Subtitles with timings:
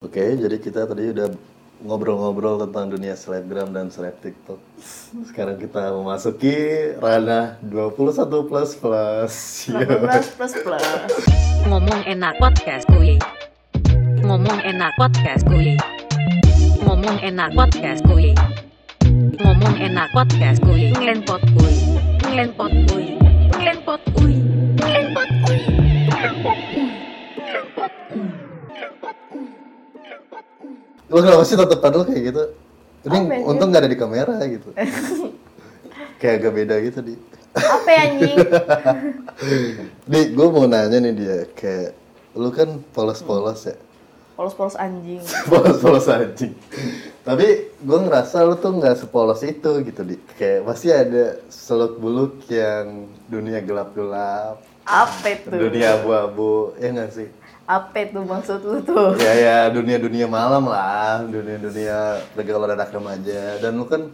[0.00, 1.28] Oke, jadi kita tadi udah
[1.84, 4.56] ngobrol-ngobrol tentang dunia selebgram dan seleb TikTok.
[5.28, 6.56] Sekarang kita memasuki
[6.96, 9.34] ranah 21 plus plus.
[9.68, 9.76] Yo.
[9.76, 11.12] 18 plus plus.
[11.68, 13.20] Ngomong enak podcast kuy.
[14.24, 15.76] Ngomong enak podcast kuy.
[16.80, 18.32] Ngomong enak podcast kuy.
[19.36, 20.96] Ngomong enak podcast kuy.
[20.96, 21.76] Ngelenpot kuy.
[22.24, 23.09] Ngelenpot kuy.
[31.10, 32.42] Lo kenapa sih tatapan lo kayak gitu?
[33.00, 33.44] Ini Apa ya?
[33.44, 34.68] untung nggak ada di kamera gitu.
[36.20, 37.14] kayak agak beda gitu di.
[37.50, 38.36] Apa ya anjing?
[40.10, 41.98] Di, gue mau nanya nih dia kayak
[42.36, 43.74] lu kan polos-polos ya.
[44.38, 45.18] Polos-polos anjing.
[45.50, 46.54] polos-polos anjing.
[47.20, 50.14] Tapi gue ngerasa lu tuh nggak sepolos itu gitu di.
[50.38, 55.50] Kayak pasti ada seluk beluk yang dunia gelap-gelap, Apa itu?
[55.50, 57.28] dunia abu-abu, ya nggak sih?
[57.70, 59.14] Apa itu maksud lu tuh?
[59.14, 61.22] ya ya dunia dunia malam lah.
[61.22, 63.62] Dunia dunia lagi kalau anak remaja.
[63.62, 64.10] Dan lu kan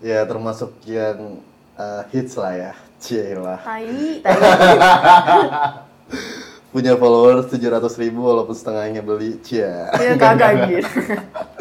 [0.00, 1.44] ya termasuk yang
[1.76, 2.72] uh, hits lah ya.
[2.96, 3.60] Cie lah.
[3.60, 4.32] Tai, tai.
[6.72, 9.36] punya followers 700 ribu walaupun setengahnya beli.
[9.44, 9.92] Cie.
[9.92, 10.84] Ya kagak anjir.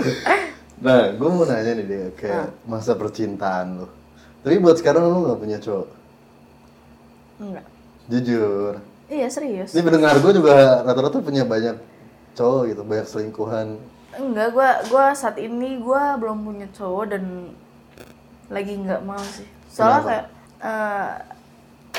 [0.86, 3.88] nah gue mau nanya nih dia kayak masa percintaan lu.
[4.40, 5.90] Tapi buat sekarang lu nggak punya cowok?
[7.44, 7.68] Enggak.
[8.06, 9.70] jujur Iya serius.
[9.78, 11.78] ini pendengar gue juga rata-rata punya banyak
[12.34, 13.78] cowok gitu banyak selingkuhan
[14.16, 17.52] Enggak, gua gua saat ini gua belum punya cowok dan
[18.48, 19.44] lagi nggak mau sih.
[19.68, 20.08] Soalnya Kenapa?
[20.08, 20.26] kayak
[20.64, 21.12] eh,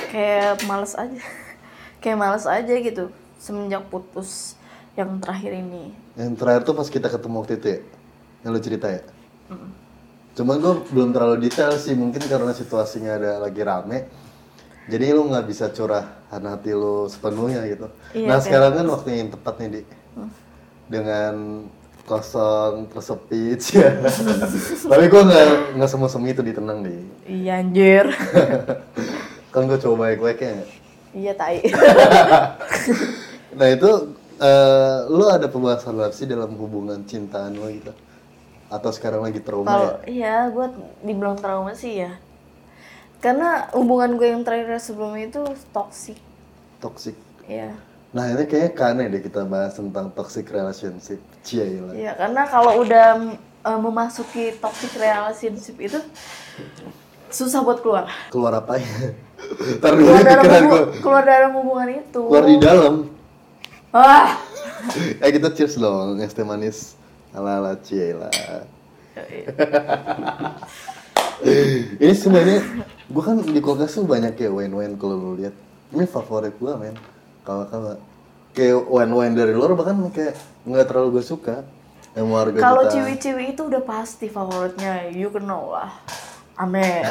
[0.08, 1.20] kayak males aja.
[2.00, 4.56] kayak males aja gitu semenjak putus
[4.96, 5.92] yang terakhir ini.
[6.16, 7.80] Yang terakhir tuh pas kita ketemu waktu itu ya,
[8.48, 9.02] yang lu cerita ya.
[10.36, 14.08] Cuman gue belum terlalu detail sih, mungkin karena situasinya ada lagi rame.
[14.86, 17.90] Jadi lu nggak bisa curahan hati lu sepenuhnya gitu.
[18.12, 19.80] Iya, nah kayak- sekarang kan waktu yang tepat nih di,
[20.86, 21.34] dengan
[22.04, 23.90] kosong tersepi ya.
[24.86, 26.94] Tapi gue nggak nggak semua semi itu ditenang di.
[27.26, 28.06] Iya anjir.
[29.52, 30.62] Kan gue coba baik-baiknya.
[31.10, 31.64] iya tai.
[33.56, 33.90] Nah itu
[34.36, 37.88] eh, lu ada pembahasan apa sih dalam hubungan cintaan lo gitu?
[38.68, 39.96] Atau sekarang lagi trauma Kalau ya?
[40.04, 40.66] iya, gue
[41.00, 42.12] dibilang trauma sih ya.
[43.20, 46.18] Karena hubungan gue yang terakhir sebelumnya itu toxic.
[46.78, 47.16] Toxic.
[47.48, 47.74] Iya.
[48.12, 51.20] Nah ini kayaknya kane deh kita bahas tentang toxic relationship.
[51.44, 51.92] Cie lah.
[51.92, 55.98] Iya, karena kalau udah eh, memasuki toxic relationship itu
[57.28, 58.08] susah buat keluar.
[58.32, 58.88] Keluar apa ya?
[59.84, 60.82] Keluar dalam, gue.
[61.04, 62.22] keluar dalam hubungan itu.
[62.24, 62.94] Keluar di dalam.
[63.92, 64.32] Wah.
[65.18, 66.94] Eh kita cheers dong, es teh manis
[67.34, 68.30] ala ala cie lah.
[71.98, 75.54] ini sebenarnya gue kan di kulkas tuh banyak ya wine-wine kalau lu lihat.
[75.94, 76.96] Ini favorit gue men.
[77.46, 77.94] Kalau-kalau
[78.50, 80.34] kayak wine-wine dari luar bahkan kayak
[80.66, 81.62] nggak terlalu gue suka.
[82.16, 85.12] Yang warga Kalau ciwi-ciwi itu udah pasti favoritnya.
[85.12, 85.92] You can know lah.
[86.56, 87.04] Amin.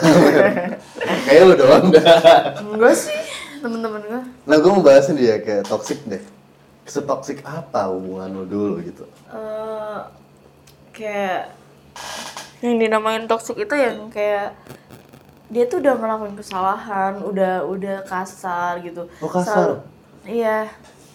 [1.30, 2.02] Kayak lu doang dah.
[2.66, 3.14] Enggak sih,
[3.62, 4.22] temen-temen gue.
[4.50, 6.18] Nah gue mau bahas nih dia kayak toxic deh.
[6.90, 9.06] Setoxic apa hubungan lu dulu gitu?
[9.30, 10.00] eh
[10.96, 11.54] kayak
[12.64, 14.58] yang dinamain toxic itu yang kayak
[15.48, 19.06] dia tuh udah ngelakuin kesalahan, udah udah kasar gitu.
[19.18, 19.54] Oh, kasar?
[19.78, 19.82] Selalu-
[20.26, 20.66] iya,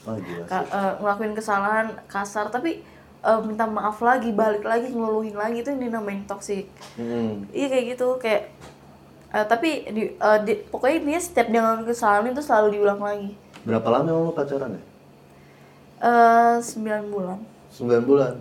[0.00, 2.80] Oh gila ka- eh, ngelakuin kesalahan kasar tapi
[3.20, 6.70] eh, minta maaf lagi, balik lagi ngeluhin lagi itu yang dinamain toxic.
[6.94, 7.44] Hmm.
[7.50, 8.48] Iya kayak gitu kayak
[9.30, 13.36] eh, tapi di, eh, di- pokoknya dia setiap dia ngelakuin kesalahan itu selalu diulang lagi.
[13.60, 14.82] Berapa lama emang lu pacaran ya?
[16.00, 17.38] Eh 9 bulan.
[17.70, 18.34] 9 bulan.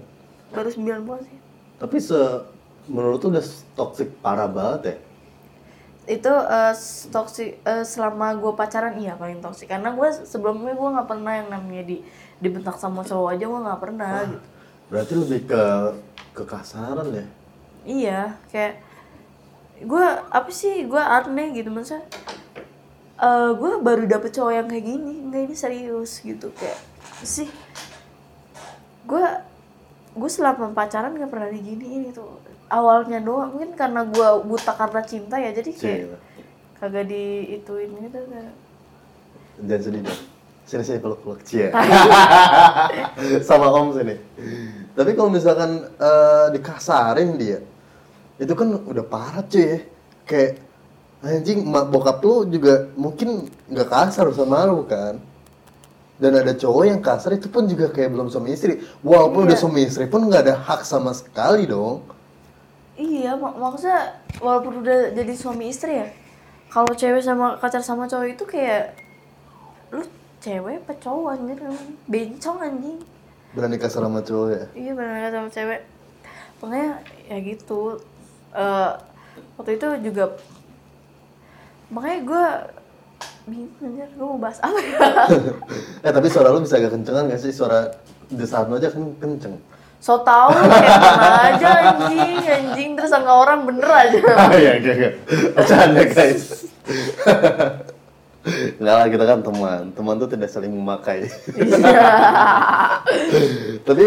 [0.50, 1.38] Baru 9 bulan sih.
[1.76, 2.16] Tapi se
[2.88, 3.44] menurut tuh udah
[3.76, 4.96] toxic parah banget ya?
[6.10, 6.74] Itu eh,
[7.14, 9.70] toxic eh, selama gue pacaran iya paling toxic.
[9.70, 12.02] Karena gue sebelumnya gue nggak pernah yang namanya di
[12.42, 14.48] dibentak sama cowok aja gue nggak pernah gitu.
[14.90, 15.64] Berarti lebih ke
[16.34, 17.28] kekasaran ya?
[17.88, 18.22] iya
[18.52, 18.84] kayak
[19.80, 21.70] gue apa sih gue aneh gitu.
[21.70, 22.02] Masa
[23.20, 26.50] eh gue baru dapet cowok yang kayak gini nggak ini serius gitu.
[26.58, 26.82] Kayak
[27.22, 27.48] sih
[29.06, 29.26] gue
[30.18, 32.26] gue selama pacaran nggak pernah diginiin gitu
[32.70, 36.18] awalnya doang mungkin karena gue buta karena cinta ya jadi kayak Cie.
[36.78, 37.24] kagak di
[37.60, 38.54] ituin gitu kayak
[39.60, 40.20] Jangan sedih dong.
[40.64, 41.68] Sini sini peluk peluk cie.
[43.48, 44.16] Sama om sini.
[44.96, 47.60] Tapi kalau misalkan eh, dikasarin dia,
[48.40, 49.78] itu kan udah parah cuy ya.
[50.24, 50.52] Kayak
[51.20, 55.20] anjing mak bokap lu juga mungkin nggak kasar sama lu kan.
[56.20, 58.80] Dan ada cowok yang kasar itu pun juga kayak belum suami istri.
[59.04, 59.48] Walaupun Iya.
[59.52, 62.04] udah suami istri pun nggak ada hak sama sekali dong.
[63.00, 66.08] Iya mak maksudnya walaupun udah jadi suami istri ya
[66.68, 68.92] kalau cewek sama pacar sama cowok itu kayak
[69.96, 70.04] lu
[70.44, 71.58] cewek apa cowok anjir
[72.12, 73.00] bencong anjing
[73.56, 74.64] Berani kasar sama cowok ya?
[74.76, 75.82] iya benar sama cewek
[76.60, 76.92] makanya
[77.32, 77.98] ya gitu
[78.50, 78.92] Eh,
[79.62, 80.34] waktu itu juga
[81.94, 82.46] makanya gue
[83.46, 84.98] bingung anjir gue mau bahas apa ya
[86.06, 87.54] eh tapi suara lu bisa agak kencengan gak sih?
[87.54, 87.94] Suara
[88.30, 89.54] desahan aja kan kenceng.
[90.00, 94.80] So tau lu kayak mana aja anjing anjing terus sama orang bener aja Ah iya,
[94.80, 95.10] iya, iya.
[95.52, 96.72] Bercanda guys.
[98.80, 99.82] Enggak lah, kita kan teman.
[99.92, 101.28] Teman tuh tidak saling memakai.
[103.88, 104.06] tapi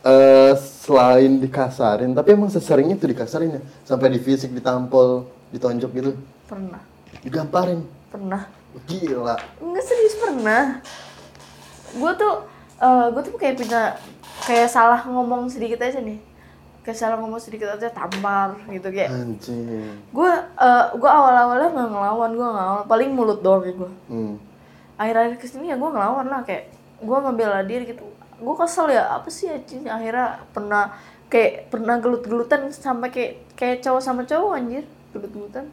[0.00, 3.62] eh selain dikasarin, tapi emang seseringnya tuh dikasarin ya?
[3.84, 6.10] Sampai di fisik, ditampol, ditonjok gitu.
[6.46, 6.80] pernah
[7.20, 7.84] Digamparin.
[8.10, 8.42] pernah
[8.86, 9.34] Gila.
[9.58, 10.78] Enggak serius pernah.
[11.90, 12.34] Gue tuh,
[12.78, 13.98] eh gue tuh kayak punya
[14.44, 16.18] kayak salah ngomong sedikit aja nih.
[16.80, 19.12] Kayak salah ngomong sedikit aja tampar gitu kayak.
[19.12, 20.00] Anjing.
[20.10, 22.84] Gue, eh gue awal-awalnya nggak ngelawan, gue nggak ngelawan.
[22.88, 23.90] Paling mulut doang kayak gue.
[24.08, 24.34] Hmm.
[24.96, 26.72] Akhir-akhir ke sini ya gue ngelawan lah kayak.
[27.00, 28.04] Gue ngebela diri gitu.
[28.40, 30.96] Gue kesel ya apa sih anjing akhirnya pernah
[31.30, 35.68] kayak pernah gelut-gelutan sampai kayak kayak cowok sama cowok anjir gelut-gelutan.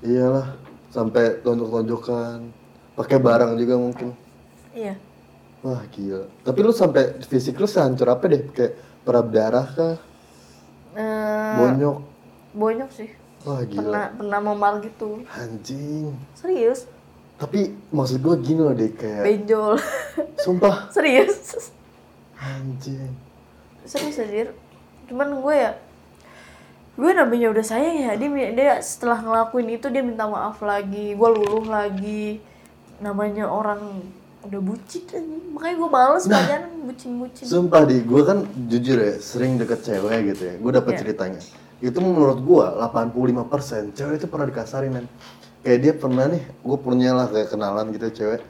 [0.00, 0.56] Iyalah,
[0.90, 2.50] sampai tonjok-tonjokan.
[2.98, 4.12] Pakai barang juga mungkin.
[4.74, 4.98] Iya.
[5.60, 6.24] Wah gila.
[6.40, 8.42] Tapi lu sampai fisik lu sehancur apa deh?
[8.48, 8.72] Kayak
[9.04, 9.96] perab darah kah?
[10.96, 11.98] Eh, Bonyok.
[12.50, 13.10] bonyok sih.
[13.44, 13.80] Wah gila.
[13.84, 15.22] Pernah pernah memar gitu.
[15.30, 16.16] Anjing.
[16.32, 16.88] Serius.
[17.36, 19.80] Tapi maksud gua gini loh deh kayak benjol
[20.36, 21.72] sumpah serius
[22.36, 23.16] anjing.
[23.88, 24.52] serius anjir
[25.08, 25.72] cuman gue ya
[27.00, 31.28] gue namanya udah sayang ya dia dia setelah ngelakuin itu dia minta maaf lagi gue
[31.32, 32.44] luluh lagi
[33.00, 34.04] namanya orang
[34.40, 36.38] udah bucin anjing makanya gue males Nah.
[36.38, 40.54] pacaran bucin-bucin Sumpah di gua kan jujur ya sering deket cewek gitu ya.
[40.56, 41.00] Gua dapet Iya.
[41.02, 41.40] ceritanya.
[41.78, 45.06] Itu menurut gua 85% cewek itu pernah dikasarin men.
[45.60, 48.40] Kayak dia pernah nih, gue punya lah kayak kenalan gitu cewek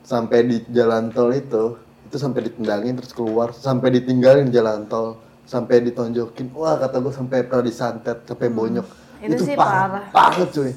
[0.00, 1.74] sampai di jalan tol itu
[2.04, 7.10] itu sampai ditendangin terus keluar sampai ditinggalin di jalan tol sampai ditonjokin wah kata gue
[7.10, 8.86] sampai pernah disantet sampai bonyok
[9.20, 9.28] Hmm.
[9.28, 10.08] Itu sih parah.
[10.08, 10.72] banget cuy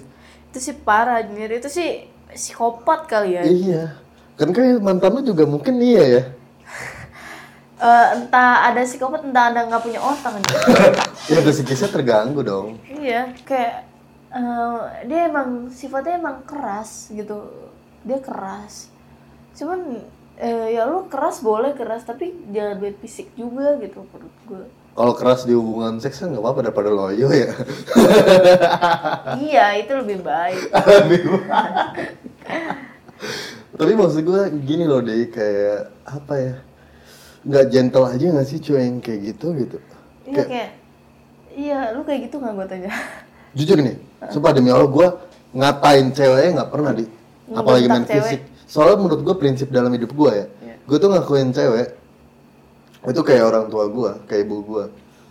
[0.46, 1.90] itu sih parah anjir itu sih
[2.28, 3.84] psikopat kali ya iya
[4.33, 6.24] kan kayak mantan lu juga mungkin iya ya
[7.83, 10.39] Eh, entah ada psikopat entah ada nggak punya otak
[11.31, 13.83] ya psikisnya terganggu dong Iya, kayak
[14.31, 17.44] eh, dia emang sifatnya emang keras gitu.
[18.07, 18.88] Dia keras.
[19.51, 20.00] Cuman
[20.39, 24.63] eh, ya lu keras boleh keras tapi jangan buat fisik juga gitu menurut gue.
[24.94, 27.50] kalau keras di hubungan seks kan nggak apa-apa daripada loyo ya
[29.41, 30.69] iya, itu lebih baik.
[33.74, 36.54] tapi maksud gue gini loh deh kayak apa ya
[37.44, 39.78] nggak gentle aja nggak sih cuy yang kayak gitu gitu
[40.24, 40.70] Iya kayak
[41.54, 42.92] Iya, lu kayak gitu nggak gue tanya?
[43.58, 43.98] jujur nih
[44.28, 45.08] sumpah demi allah gue
[45.54, 47.06] ngatain ceweknya nggak pernah di
[47.52, 50.75] apalagi main Ngebentak fisik soalnya menurut gue prinsip dalam hidup gue ya Iya.
[50.81, 51.88] gue tuh ngakuin cewek
[53.04, 54.84] itu kayak orang tua gue kayak ibu gue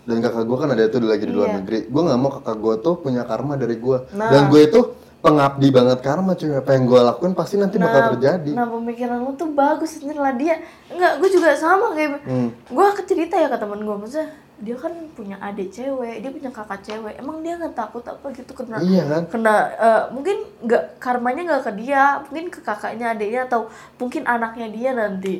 [0.03, 1.57] dan kakak gue kan ada tuh lagi di luar Iya.
[1.59, 4.31] negeri gue nggak mau kakak gue tuh punya karma dari gue Nah.
[4.31, 4.81] dan gue itu
[5.23, 9.33] pengabdi banget karma cuy apa yang gue lakuin pasti nanti bakal terjadi Nah, pemikiran lu
[9.39, 10.55] tuh bagus sebenarnya lah dia.
[10.91, 12.51] Enggak, gue juga sama kayak Hmm.
[12.51, 14.29] gue cerita ya ke teman gue maksudnya
[14.63, 17.15] dia kan punya adik cewek, dia punya kakak cewek.
[17.19, 20.37] Emang dia nggak takut apa gitu kena iya kan kena eh, mungkin
[20.67, 23.71] nggak karmanya nggak ke dia, mungkin ke kakaknya, adiknya atau
[24.03, 25.35] mungkin anaknya dia nanti.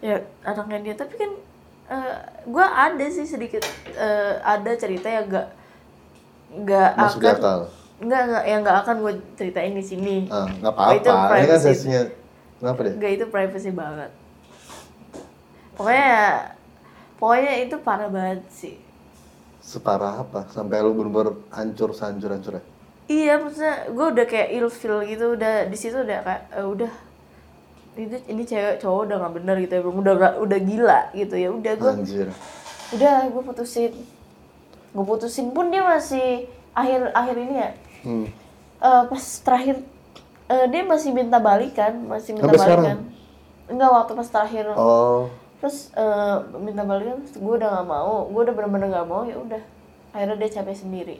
[0.00, 0.94] Ya, anaknya dia.
[0.96, 1.30] Tapi kan
[1.92, 2.16] eh,
[2.48, 5.46] gue ada sih sedikit eh, ada cerita yang nggak
[6.56, 7.60] nggak akan akal
[7.96, 10.16] nggak nggak yang nggak akan gue ceritain di sini.
[10.28, 11.66] ah nggak Oh, itu apa-apa ini kan privacy.
[11.66, 12.00] sesinya
[12.58, 14.10] kenapa deh Gak itu privacy banget.
[15.72, 16.12] Pokoknya
[17.16, 18.76] pokoknya itu parah banget sih.
[19.58, 22.62] separah apa sampai lu bener-bener hancur hancur hancur
[23.06, 26.92] Iya, maksudnya gue udah kayak ilfeel gitu, udah di situ udah kayak eh, udah
[27.96, 31.48] itu ini cewek cowok udah nggak bener gitu ya, udah nggak udah gila gitu ya,
[31.50, 32.28] udah gue anjir
[32.92, 33.92] udah gue putusin,
[34.92, 37.70] gue putusin pun dia masih akhir akhir ini ya,
[38.06, 38.26] hmm.
[38.78, 39.76] eh, pas terakhir
[40.46, 42.84] eh, dia masih minta balikan, masih minta Sampai sekarang?
[42.86, 43.00] balikan.
[43.66, 44.64] Enggak waktu pas terakhir.
[44.78, 45.26] Oh.
[45.58, 49.62] Terus eh, minta balikan gue udah nggak mau gue udah bener-bener nggak mau ya udah.
[50.14, 51.18] Akhirnya dia capek sendiri.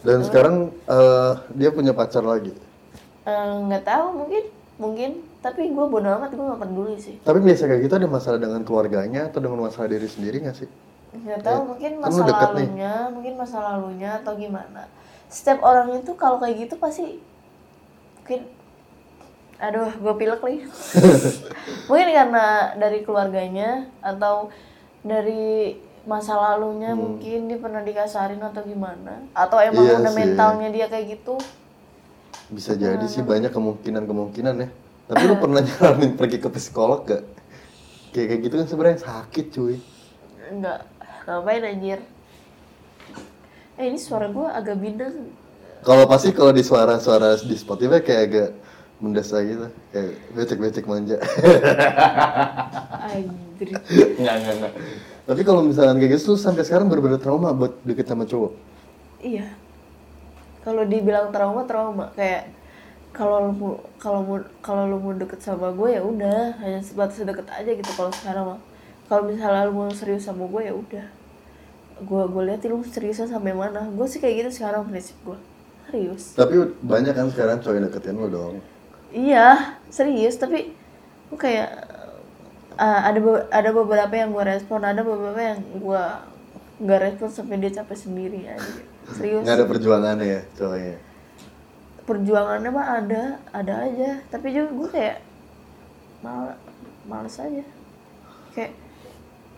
[0.00, 2.56] Dan sekarang eh, dia punya pacar lagi?
[3.68, 4.44] Nggak tahu mungkin
[4.80, 5.10] mungkin.
[5.44, 7.20] Tapi gue bodo amat gue nggak peduli sih.
[7.20, 10.68] Tapi biasa kayak gitu ada masalah dengan keluarganya atau dengan masalah diri sendiri nggak sih?
[11.14, 12.64] Nggak tahu mungkin kan masa deket nih.
[12.64, 14.82] lalunya mungkin masa lalunya atau gimana
[15.28, 17.18] setiap orang itu kalau kayak gitu pasti
[18.20, 18.40] mungkin
[19.60, 20.58] aduh gue pilek nih.
[21.88, 24.50] Mungkin karena dari keluarganya atau
[25.00, 29.24] dari masa lalunya mungkin dia pernah dikasarin atau gimana?
[29.32, 30.18] Atau emang Iya udah sih.
[30.20, 31.40] mentalnya dia kayak gitu?
[32.52, 34.68] Bisa jadi sih banyak kemungkinan kemungkinan ya.
[35.08, 37.22] Tapi lu pernah nyaranin pergi ke psikolog gak
[38.12, 39.76] kayak kayak gitu kan sebenarnya sakit cuy.
[40.50, 40.84] Enggak,
[41.24, 42.00] ngapain anjir?
[43.74, 45.34] Eh ini suara gue agak bindeng.
[45.84, 48.48] kalau pasti kalau di suara-suara di Spotify kayak agak
[49.02, 51.18] mendesah gitu kayak becek-becek manja.
[54.16, 54.72] Enggak, enggak, enggak.
[55.24, 58.52] Tapi kalau misalkan kayak gitu tuh sampai sekarang bener-bener trauma buat deket sama cowok.
[59.20, 59.48] Iya.
[60.64, 62.48] Kalau dibilang trauma trauma kayak
[63.14, 67.20] kalau lu mau kalau mau kalau lu mau deket sama gue ya udah hanya sebatas
[67.20, 68.60] deket aja gitu kalau sekarang mah.
[69.04, 71.06] Kalau misalnya lu mau serius sama gue ya udah.
[72.02, 73.86] Gue gue lihat lu seriusnya sampai mana.
[73.94, 75.38] Gue sih kayak gitu sekarang prinsip gue.
[75.86, 76.34] Serius.
[76.34, 78.54] Tapi banyak kan sekarang cowok yang deketin lo dong.
[79.14, 80.74] Iya, serius tapi
[81.30, 81.70] gue kayak
[82.74, 86.04] uh, ada be- ada beberapa yang gue respon, ada beberapa yang gue
[86.82, 88.72] nggak respon sampai dia capek sendiri aja.
[89.14, 89.46] Serius.
[89.46, 90.96] Nggak ada perjuangannya ya cowoknya.
[92.04, 93.22] Perjuangannya mah ada,
[93.54, 94.18] ada aja.
[94.34, 95.16] Tapi juga gue kayak
[96.26, 96.58] mal
[97.06, 97.64] males aja.
[98.50, 98.74] Kayak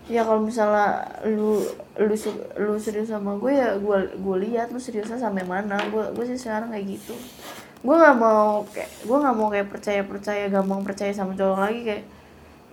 [0.07, 1.59] ya kalau misalnya lu
[1.99, 2.15] lu
[2.57, 6.39] lu serius sama gue ya gue gue lihat lu seriusnya sampai mana gue gue sih
[6.39, 7.15] sekarang kayak gitu
[7.77, 11.81] gue nggak mau kayak gue nggak mau kayak percaya percaya gampang percaya sama cowok lagi
[11.83, 12.03] kayak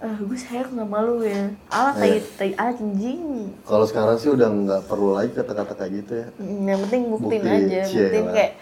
[0.05, 4.83] eh gue sayang nggak malu ya alat tai tai anjing Kalau sekarang sih udah nggak
[4.87, 6.27] perlu lagi kata-kata kayak gitu ya.
[6.37, 8.35] Mm, yang penting buktiin Bukti, aja buktiin cielah.
[8.35, 8.53] kayak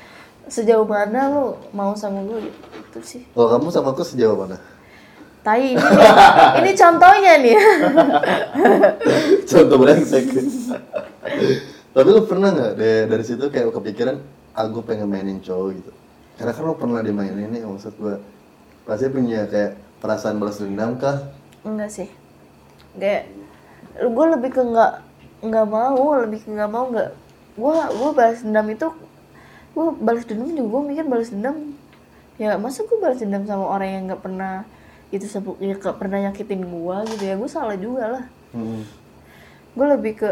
[0.43, 4.59] sejauh mana lu mau sama gue gitu itu sih Kalau kamu sama aku sejauh mana?
[5.43, 5.83] Tai ini
[6.63, 7.57] ini contohnya nih
[9.51, 10.25] Contoh brengsek.
[11.93, 14.17] Tapi lu pernah nggak dari, dari situ kayak kepikiran,
[14.57, 15.93] aku pengen mainin cowok gitu.
[16.41, 18.17] Karena kan lu pernah dimainin nih, maksud gua
[18.89, 21.21] pasti punya kayak perasaan balas dendam kah?
[21.63, 22.09] enggak sih
[22.99, 23.31] kayak
[23.99, 24.93] gue lebih ke nggak
[25.47, 27.11] nggak mau lebih ke nggak mau nggak
[27.55, 28.89] gue gue balas dendam itu
[29.73, 31.57] gue balas dendam juga gue mikir balas dendam
[32.37, 34.67] ya masa gue balas dendam sama orang yang nggak pernah
[35.13, 38.85] itu sebut ya nggak pernah nyakitin gue gitu ya gue salah juga lah Hmm.
[39.73, 40.29] gue lebih ke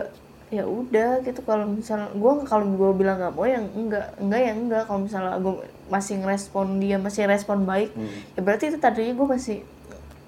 [0.51, 4.53] ya udah gitu kalau misalnya gue kalau gue bilang nggak mau yang enggak enggak ya
[4.53, 5.55] enggak kalau misalnya gue
[5.89, 7.95] masih ngerespon dia masih respon baik
[8.35, 9.57] ya berarti itu tadinya gue masih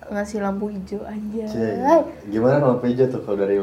[0.09, 3.61] ngasih lampu hijau aja Cie, gimana lampu hijau tuh kalau dari?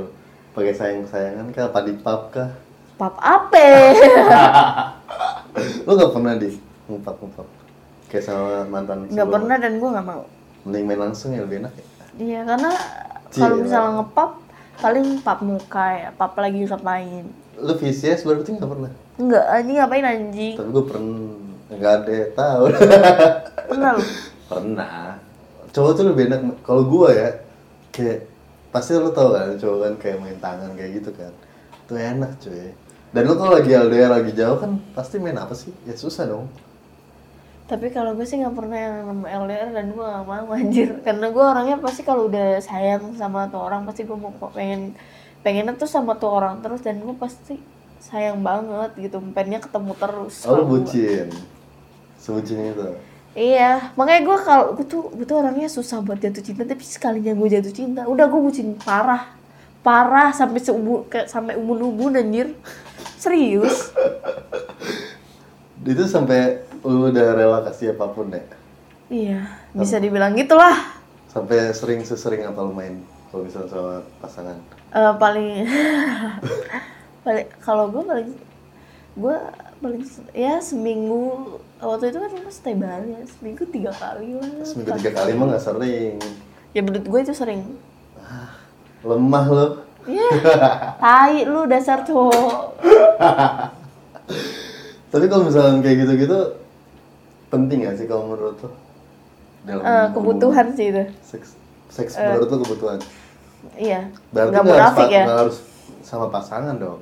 [0.50, 1.70] Pakai sayang-sayangan kah?
[1.70, 2.50] Padi pap kah?
[2.98, 3.70] pap ape
[5.86, 6.54] Lu gak pernah di
[6.86, 7.48] ngumpat-ngumpat?
[8.10, 10.24] Kayak sama mantan nggak pernah dan gue nggak mau
[10.64, 11.86] Mending main langsung ya lebih enak ya?
[12.18, 12.72] iya karena
[13.30, 13.64] Cie, kalau lah.
[13.64, 14.32] misalnya ngepap
[14.76, 17.26] paling pap muka ya pap lagi ngapain
[17.60, 18.92] Lu VCS berarti gak pernah?
[19.16, 21.36] enggak anjing ngapain anjing Tapi gue pernah
[21.70, 22.64] Gak ada yang tahu
[23.68, 24.04] pernah lu
[24.50, 25.00] Pernah
[25.70, 27.30] Cowok tuh lebih enak Kalau gue ya
[27.92, 28.26] Kayak
[28.70, 31.30] Pasti lu tau kan Cowok kan kayak main tangan kayak gitu kan
[31.86, 32.72] Itu enak cuy
[33.12, 35.70] Dan lu kalau lagi LDR lagi jauh kan Pasti main apa sih?
[35.84, 36.48] Ya susah dong
[37.70, 40.90] Tapi kalau gue sih nggak pernah yang namanya LDR dan gue gak mau anjir.
[41.06, 44.98] Karena gue orangnya pasti kalau udah sayang sama tuh orang pasti gue mau pengen
[45.46, 47.62] pengennya tuh sama tuh orang terus dan gue pasti
[48.02, 49.22] sayang banget gitu.
[49.22, 51.30] Pengennya ketemu terus Oh kalau lu bucin.
[52.18, 52.90] Sebucin itu?
[53.38, 57.38] Iya, makanya gue kalau gue tuh gue tuh orangnya susah buat jatuh cinta tapi sekalinya
[57.38, 59.30] gue jatuh cinta udah gue bucin parah.
[59.86, 62.58] Parah sampai seubu kayak sampai ubun-ubun anjir.
[63.22, 63.94] Serius.
[65.86, 68.44] Itu sampai lu udah rela kasih apa pun ya
[69.10, 69.42] iya
[69.74, 70.76] bisa dibilang gitulah.
[71.30, 74.58] Sampai sering sesering apa lu main Kalau misalnya sama pasangan?
[74.90, 75.70] Eh, paling
[77.26, 78.30] paling kalau gue paling
[79.14, 79.38] gue
[79.80, 80.02] paling
[80.34, 84.66] ya seminggu waktu itu kan gue stay Bali ya seminggu tiga kali lah.
[84.66, 86.18] Seminggu tiga kali mah gak sering.
[86.74, 87.62] Ya menurut gue itu sering.
[89.06, 89.68] Lemah lu.
[90.10, 90.30] Iya,
[90.98, 92.82] tai lu dasar cowok.
[95.14, 96.40] Tapi kalau misalnya kayak gitu-gitu
[97.50, 98.70] Penting gak sih kalau menurut lu?
[99.60, 101.04] Dalam Eh, kebutuhan sih itu.
[101.20, 101.58] Seks,
[101.90, 103.00] seks menurut lu kebutuhan
[103.76, 104.08] Iya.
[104.30, 105.24] Berarti Nggak nggak harus, ya?
[105.26, 105.58] nggak harus
[106.00, 107.02] sama pasangan dong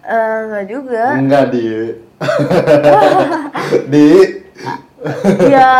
[0.00, 1.04] Eh, nggak juga.
[1.18, 1.66] Enggak di
[3.92, 4.08] Di
[5.44, 5.70] ya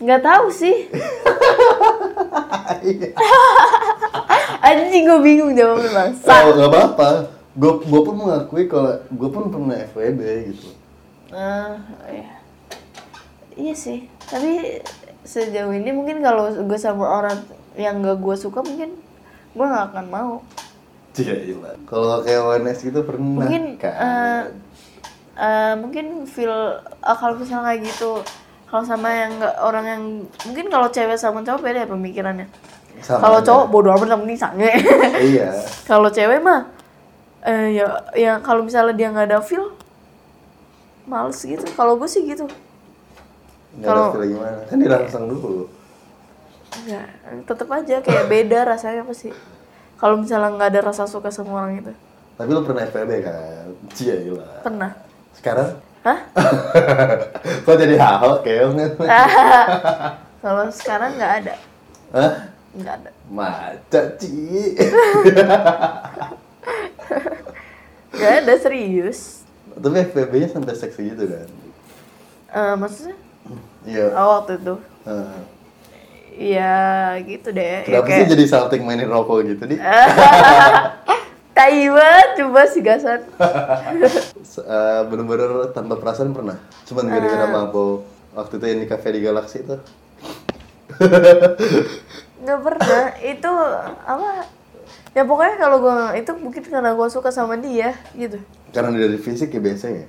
[0.00, 0.88] nggak tahu sih.
[4.60, 6.32] Anjing gue bingung jawabnya bangsa.
[6.40, 7.10] Oh, nggak apa-apa.
[7.52, 10.20] Gue gue pun mengakui kalau gue pun pernah FWB
[10.54, 10.68] gitu.
[11.30, 11.74] Eh,
[12.10, 12.32] iya.
[13.56, 14.06] Iya sih.
[14.26, 14.82] Tapi
[15.22, 17.38] sejauh ini mungkin kalau gue sama orang
[17.78, 18.98] yang gak gue suka mungkin
[19.54, 20.34] gue nggak akan mau.
[21.14, 21.74] Gila.
[21.86, 23.94] Kalau kayak ONS gitu pernah mungkin kan?
[23.94, 24.42] eh,
[25.38, 28.22] eh, mungkin feel eh, kalau misalnya kayak gitu
[28.70, 30.02] kalau sama yang nggak orang yang
[30.46, 32.46] mungkin kalau cewek sama cowok beda ya pemikirannya
[33.02, 34.70] kalau cowok bodo amat sama sange
[35.18, 35.50] iya.
[35.90, 36.70] kalau cewek mah
[37.42, 39.74] eh, ya ya kalau misalnya dia nggak ada feel
[41.08, 42.48] males gitu kalau gue sih gitu
[43.80, 44.66] Kalau- gimana?
[44.66, 45.70] Kan dirangsang dulu.
[46.70, 47.06] Enggak,
[47.46, 49.30] tetep aja kayak beda rasanya pasti.
[49.94, 51.92] Kalau misalnya nggak ada rasa suka sama orang itu.
[52.34, 53.68] Tapi lu pernah FWB kan?
[53.94, 54.64] Cia gila.
[54.66, 54.90] Pernah.
[55.36, 55.78] Sekarang?
[56.00, 56.18] Hah?
[57.68, 58.74] Kok jadi hal keong?
[60.42, 61.54] Kalau sekarang nggak ada.
[62.16, 62.32] Hah?
[62.74, 63.10] Nggak ada.
[63.28, 64.30] Maca, Ci.
[68.10, 69.39] Nggak ada serius.
[69.72, 71.48] Tapi FWB-nya sampai seksi gitu kan?
[72.50, 73.16] Eh, maksudnya?
[73.82, 74.06] Iya.
[74.12, 74.74] Oh, waktu itu.
[75.04, 75.40] Heeh.
[76.30, 76.76] Iya
[77.22, 77.84] gitu deh.
[77.84, 79.76] Ya, Kenapa sih jadi salting mainin rokok gitu di?
[81.56, 83.20] Tai banget coba si gasan.
[84.50, 86.58] Eh, Bener-bener tanpa perasaan pernah?
[86.84, 87.50] Cuman gara-gara Ah.
[87.52, 89.76] mabok waktu itu yang di cafe di Galaxy itu.
[92.40, 93.04] Nggak pernah.
[93.20, 93.52] Itu
[94.02, 94.30] apa?
[95.10, 98.38] Ya pokoknya kalau gua itu mungkin karena gua suka sama dia gitu.
[98.70, 100.04] Karena dari fisik ya biasanya.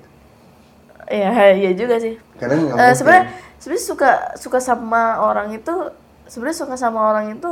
[1.08, 1.30] Ya,
[1.62, 2.16] iya juga sih.
[2.38, 2.96] Karena mungkin.
[2.96, 3.26] sebenarnya
[3.58, 5.74] sebenarnya suka suka sama orang itu
[6.26, 7.52] sebenarnya suka sama orang itu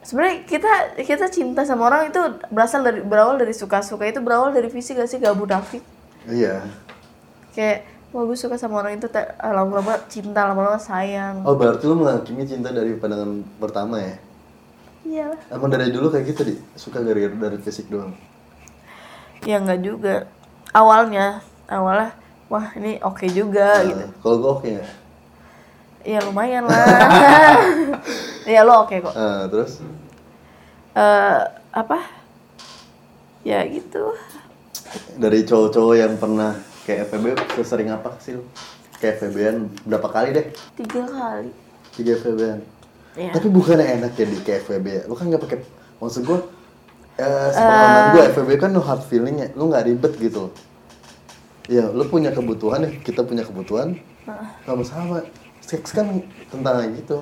[0.00, 4.54] sebenarnya kita kita cinta sama orang itu berasal dari berawal dari suka suka itu berawal
[4.54, 5.82] dari fisik gak sih gak munafik
[6.24, 6.64] Iya.
[7.52, 11.98] kayak wah gue suka sama orang itu tak- lama-lama cinta lama-lama sayang Oh berarti lu
[11.98, 14.14] menghakimi cinta dari pandangan pertama ya?
[15.04, 16.54] iya Emang dari dulu kayak gitu di?
[16.72, 18.12] Suka dari dari fisik doang?
[19.42, 20.26] Ya nggak juga
[20.70, 22.10] awalnya awalnya
[22.46, 24.90] wah ini oke juga gitu Nah, Kalau gue oke nggak?
[26.02, 26.86] ya lumayan lah
[28.48, 29.82] ya lo oke kok Ah, terus?
[30.94, 31.38] eh
[31.70, 31.98] apa
[33.42, 34.16] ya gitu
[35.14, 38.42] Dari cowok-cowok yang pernah kayak FVB sesering apa sih lu?
[38.96, 40.46] Kayak FVB-an berapa kali deh?
[40.74, 41.52] tiga kali
[41.92, 42.60] Tiga FVB-an.
[43.14, 45.02] ya Tapi bukannya enak ya di FVB ya?
[45.04, 45.58] Lu kan nggak pakai
[45.98, 46.38] maksud gue
[47.18, 50.54] eh sepengalaman gue FVB kan no hard feeling ya, lu nggak ribet gitu.
[51.68, 54.00] Ya, lu punya kebutuhan ya, kita punya kebutuhan,
[54.64, 55.26] sama-sama.
[55.60, 57.20] Seks kan tentang gitu.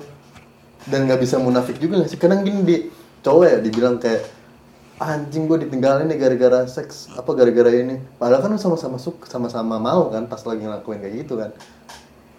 [0.87, 2.19] Dan nggak bisa munafik juga nggak sih?
[2.21, 2.77] Kadang gini di
[3.25, 4.23] cowok ya dibilang kayak
[4.97, 10.09] anjing gue ditinggalin nih gara-gara seks apa gara-gara ini padahal kan sama-sama suka sama-sama mau
[10.09, 11.53] kan pas lagi ngelakuin kayak gitu kan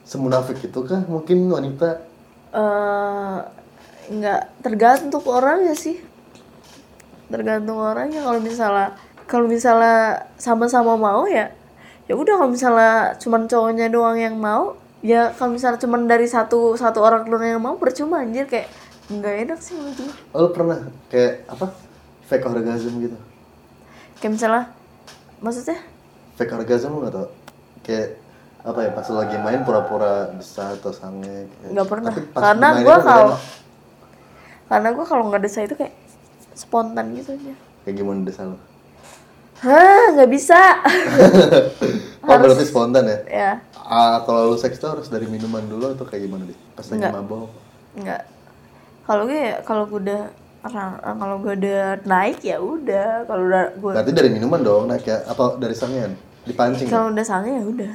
[0.02, 2.02] semunafik itu kah mungkin wanita
[2.50, 3.38] eh
[4.10, 6.02] nggak tergantung orangnya sih
[7.28, 8.88] tergantung orangnya kalau misalnya
[9.28, 11.52] kalau misalnya sama-sama mau ya
[12.08, 16.74] ya udah kalau misalnya cuman cowoknya doang yang mau ya kalau misalnya cuman dari satu
[16.74, 18.66] satu orang doang yang mau percuma anjir kayak
[19.08, 21.72] nggak enak sih menurut gue Oh, lu pernah kayak apa?
[22.24, 23.16] Fake orgasm gitu.
[24.18, 24.64] kayak misalnya
[25.38, 25.78] maksudnya
[26.36, 27.28] Fake orgasm lu gak tau?
[27.82, 28.20] Kayak
[28.58, 33.28] apa ya pas lagi main pura-pura besar atau sange nggak pernah karena gue kalau
[34.68, 35.94] karena gue kalau nggak desa itu kayak
[36.58, 37.54] spontan gitu aja
[37.86, 38.58] kayak gimana desa lu?
[39.62, 40.60] hah nggak bisa
[42.28, 43.18] Oh berarti spontan ya?
[43.24, 43.52] ya
[43.88, 46.58] Ah, kalau lu seks tuh harus dari minuman dulu atau kayak gimana deh?
[46.76, 47.48] Pas lagi mabok.
[47.96, 48.28] Enggak.
[49.08, 50.22] Kalau gue ya kalau gue udah
[50.68, 53.24] ra- kalau gue udah naik ya udah.
[53.24, 55.24] Kalau udah gue Berarti dari minuman dong naik ya?
[55.24, 56.12] Apa dari sangean?
[56.44, 56.84] Dipancing?
[56.84, 57.92] kalau udah sange ya udah.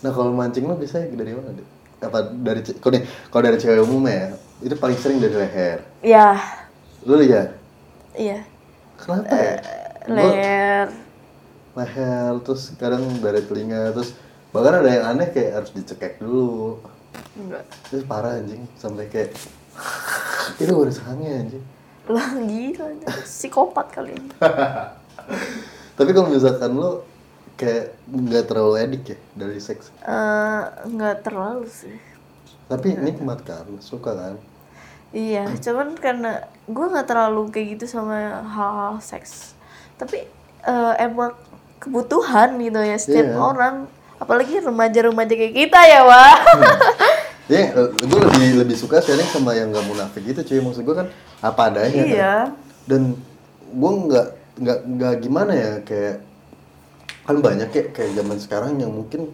[0.00, 1.66] Nah kalau mancing lu bisa dari mana deh?
[2.00, 4.32] Apa dari kalau nih kalau dari cewek umum ya
[4.64, 5.84] itu paling sering dari leher.
[6.00, 6.40] Ya,
[7.04, 7.52] Lu lihat?
[8.14, 8.40] Iya.
[8.94, 9.56] Kenapa ya?
[10.04, 10.86] Gua- Leher.
[11.74, 14.14] leher terus kadang dari telinga terus
[14.48, 16.78] bahkan ada yang aneh kayak harus dicekek dulu
[17.34, 17.66] Enggak.
[17.88, 19.34] itu parah anjing sampai kayak
[20.62, 21.64] itu baru sange anjing
[22.04, 22.84] Lah gila,
[23.24, 24.28] psikopat kali ini.
[25.96, 27.00] tapi kalau misalkan lo
[27.54, 31.96] kayak nggak terlalu edik ya dari seks Eh, enggak terlalu sih.
[32.66, 34.34] tapi nikmat kan suka kan
[35.14, 39.54] Iya, cuman karena gue nggak terlalu kayak gitu sama hal-hal seks.
[39.94, 40.26] Tapi
[40.60, 41.38] eh, emang
[41.78, 43.38] kebutuhan gitu ya setiap Iya.
[43.38, 43.74] orang.
[44.18, 46.34] Apalagi remaja-remaja kayak kita ya, Wah.
[47.44, 51.06] ya gue lebih lebih suka sharing sama yang nggak munafik gitu cuy maksud gue kan
[51.38, 52.08] apa adanya kan?
[52.08, 52.34] iya.
[52.88, 53.20] dan
[53.68, 56.24] gue nggak nggak nggak gimana ya kayak
[57.20, 59.28] kan banyak kayak kayak zaman sekarang yang mungkin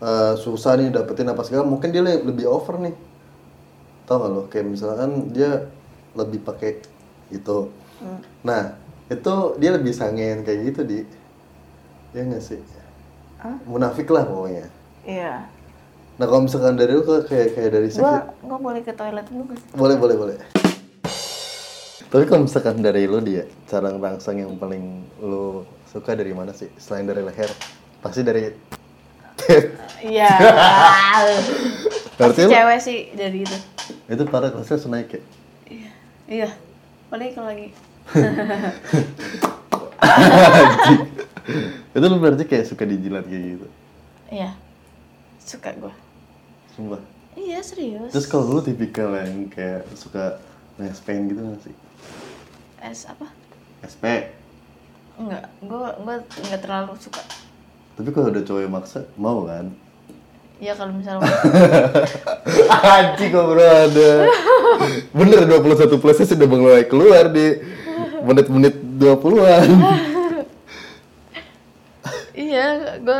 [0.00, 2.96] eh, susah nih dapetin apa segala mungkin dia le- lebih over nih
[4.04, 5.66] tau gak lo kayak misalkan dia
[6.12, 6.82] lebih pakai
[7.28, 7.70] itu
[8.42, 10.98] nah itu dia lebih sangean kayak gitu di
[12.10, 12.60] ya nggak sih
[13.38, 13.56] Hah?
[13.64, 14.66] munafik lah pokoknya
[15.02, 15.46] Iya.
[16.14, 19.26] nah kalau misalkan dari lu ke- kayak kayak dari seks Gua gua boleh ke toilet
[19.26, 19.66] dulu sih?
[19.72, 20.36] boleh boleh boleh
[22.04, 24.84] tapi kalau misalkan dari lu dia cara ngerangsang yang paling
[25.18, 27.48] lu suka dari mana sih selain dari leher
[27.98, 28.52] pasti dari
[30.04, 30.28] Iya.
[32.18, 33.56] berarti cewek sih dari itu.
[34.12, 35.20] Itu parah kelasnya langsung naik ya
[35.64, 35.88] Iya.
[36.28, 36.48] Iya.
[37.08, 37.68] Paling kalau lagi.
[41.92, 43.66] itu lu berarti kayak suka dijilat kayak gitu
[44.28, 44.50] Iya.
[45.38, 45.92] Suka gua.
[46.72, 46.98] sumpah
[47.34, 50.38] iya serius Terus kalau lu tipikal yang kayak suka
[50.74, 51.74] ngespen gitu gak sih?
[52.80, 53.28] es apa
[53.80, 54.02] SP.
[55.14, 57.20] enggak gue gue nggak terlalu suka
[57.92, 59.68] Tapi kalau udah cowok yang maksa, mau kan?
[60.62, 61.26] Ya kalau misalnya
[62.88, 64.10] Anjing kok bro ada.
[65.10, 67.60] Bener 21 plusnya sudah mulai keluar di
[68.22, 69.68] menit-menit 20-an.
[72.32, 73.16] iya gue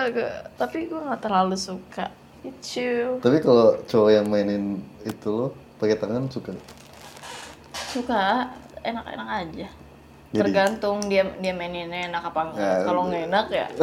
[0.55, 2.09] tapi gue nggak terlalu suka
[2.41, 6.51] itu Tapi kalau cowok yang mainin itu lo pakai tangan suka.
[7.93, 8.49] suka
[8.81, 9.77] enak-enak aja Jadi-
[10.33, 13.09] tergantung dia dia maininnya enak apa enggak Ya, kalau udah.
[13.11, 13.67] nggak enak ya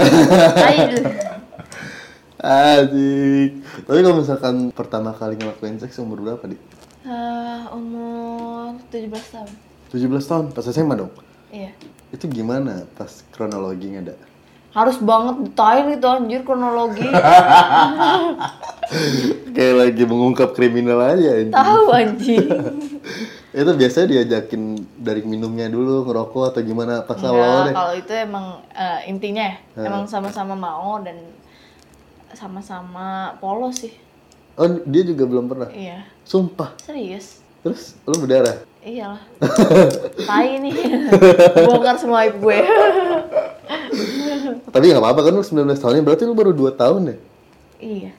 [2.40, 3.60] Anjing.
[3.84, 6.56] Tapi kalau misalkan pertama kali ngelakuin seks umur berapa, Di?
[7.02, 9.50] Eh, umur 17 tahun
[9.90, 11.12] 17 tahun, pas SMA dong?
[11.50, 11.72] iya
[12.10, 14.16] Itu gimana pas kronologinya, ada?
[14.70, 17.02] harus banget detail itu anjir kronologi
[19.50, 21.50] Kayak lagi mengungkap kriminal aja anjing.
[21.50, 22.46] tahu anjing
[23.60, 24.62] Itu biasanya diajakin
[24.96, 27.74] dari minumnya dulu, ngerokok atau gimana pas awal deh.
[27.74, 31.18] kalau itu emang eh, intinya ya, emang sama-sama mau dan
[32.34, 33.94] sama-sama polos sih
[34.54, 35.72] Oh, dia juga belum pernah.
[35.72, 36.76] iya Sumpah.
[36.78, 38.60] serius Terus lu berdarah?
[38.80, 39.20] iyalah
[40.30, 40.72] tai nih
[41.62, 42.60] bongkar semua aib gue
[44.70, 47.16] Tapi nggak apa-apa kan lu 19 tahunnya berarti lu baru 2 tahun ya?
[47.80, 48.12] iya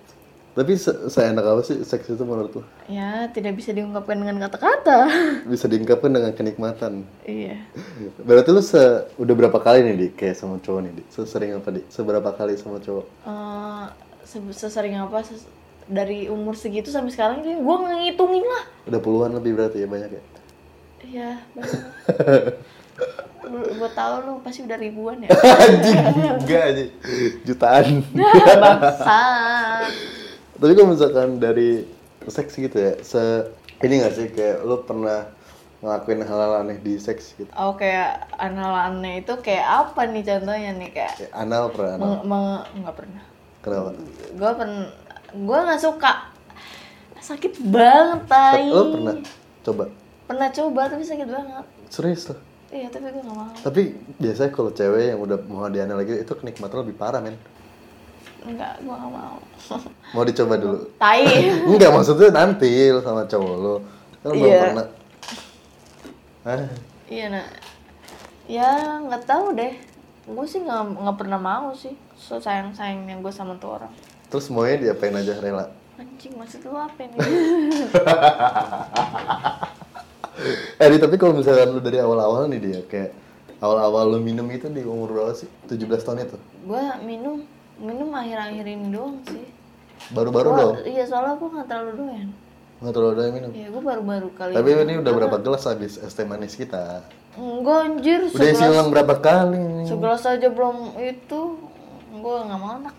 [0.51, 2.63] Tapi se seenak apa sih seks itu menurut lu?
[2.87, 5.07] ya tidak bisa diungkapkan dengan kata-kata
[5.53, 7.07] Bisa diungkapkan dengan kenikmatan.
[7.23, 7.55] iya
[8.19, 8.79] Berarti lu se
[9.15, 11.03] udah berapa kali nih di kayak sama cowok nih di?
[11.09, 11.87] Sesering apa di?
[11.87, 13.07] Seberapa kali sama cowok?
[13.23, 13.85] Eh,
[14.23, 15.47] se- sesering apa ses-
[15.87, 20.11] dari umur segitu sampai sekarang ini gue ngitungin lah Udah puluhan lebih berarti ya banyak
[20.11, 20.23] ya?
[21.01, 21.31] iya
[23.73, 25.31] gue tahu lu pasti udah ribuan ya
[25.65, 25.99] Anjing
[26.37, 26.85] enggak aja
[27.43, 28.05] jutaan.
[28.61, 29.91] bangsat
[30.61, 31.89] Tapi kalau misalkan dari
[32.23, 33.49] seks gitu ya, se
[33.81, 35.25] ini gak sih kayak lu pernah
[35.81, 37.49] ngelakuin hal-hal aneh di seks gitu?
[37.57, 42.05] Oh kayak anal-aneh itu kayak apa nih contohnya nih kayak Kayak anal pernah anal?
[42.05, 43.23] meng- meng- nggak pernah.
[43.61, 43.91] Kenapa?
[44.31, 44.73] Gue pen
[45.41, 46.13] gue nggak suka
[47.17, 48.69] sakit banget tai.
[48.69, 49.17] Lu pernah
[49.65, 49.85] coba?
[50.29, 51.65] Pernah coba tapi sakit banget.
[51.89, 52.39] Serius loh?
[52.71, 53.49] Iya tapi gue gak mau.
[53.57, 53.83] Tapi
[54.21, 57.41] biasanya kalau cewek yang udah mau dianal lagi itu kenikmatan lebih parah men.
[58.41, 59.37] Enggak, gue gak mau.
[60.15, 60.79] Mau dicoba dulu?
[60.97, 61.25] tai.
[61.71, 63.75] Enggak maksudnya nanti lu sama cowok lu
[64.21, 64.61] kan belum Iya.
[64.63, 64.87] pernah.
[66.41, 66.65] Ah,
[67.07, 67.47] iya nak.
[68.45, 69.77] Ya nggak tahu deh.
[70.27, 71.93] Gue sih nggak nggak pernah mau sih.
[72.15, 73.93] So sayang sayangnya gue sama tuh orang.
[74.27, 75.67] terus maunya diapain aja rela?
[75.97, 77.19] Anjing maksud lu apa nih?
[80.81, 83.13] Eh tapi kalau misalkan lu dari awal-awal nih dia kayak
[83.61, 85.45] awal-awal lu minum itu di umur berapa sih?
[85.69, 86.39] 17 tahun itu?
[86.63, 87.45] gue minum
[87.81, 89.47] minum akhir-akhir ini doang sih.
[90.11, 90.75] Baru-baru Gua- dong?
[90.85, 92.29] Iya soalnya gue nggak terlalu doyan.
[92.81, 93.51] Nggak terlalu ada yang minum?
[93.51, 94.53] Iya gue baru-baru kali.
[94.53, 97.05] Tapi ini udah berapa gelas habis es teh manis kita?
[97.33, 99.85] Enggak anjir Udah isi ulang berapa kali?
[99.85, 101.41] segelas aja belum itu.
[102.11, 102.97] Gue nggak mau anak.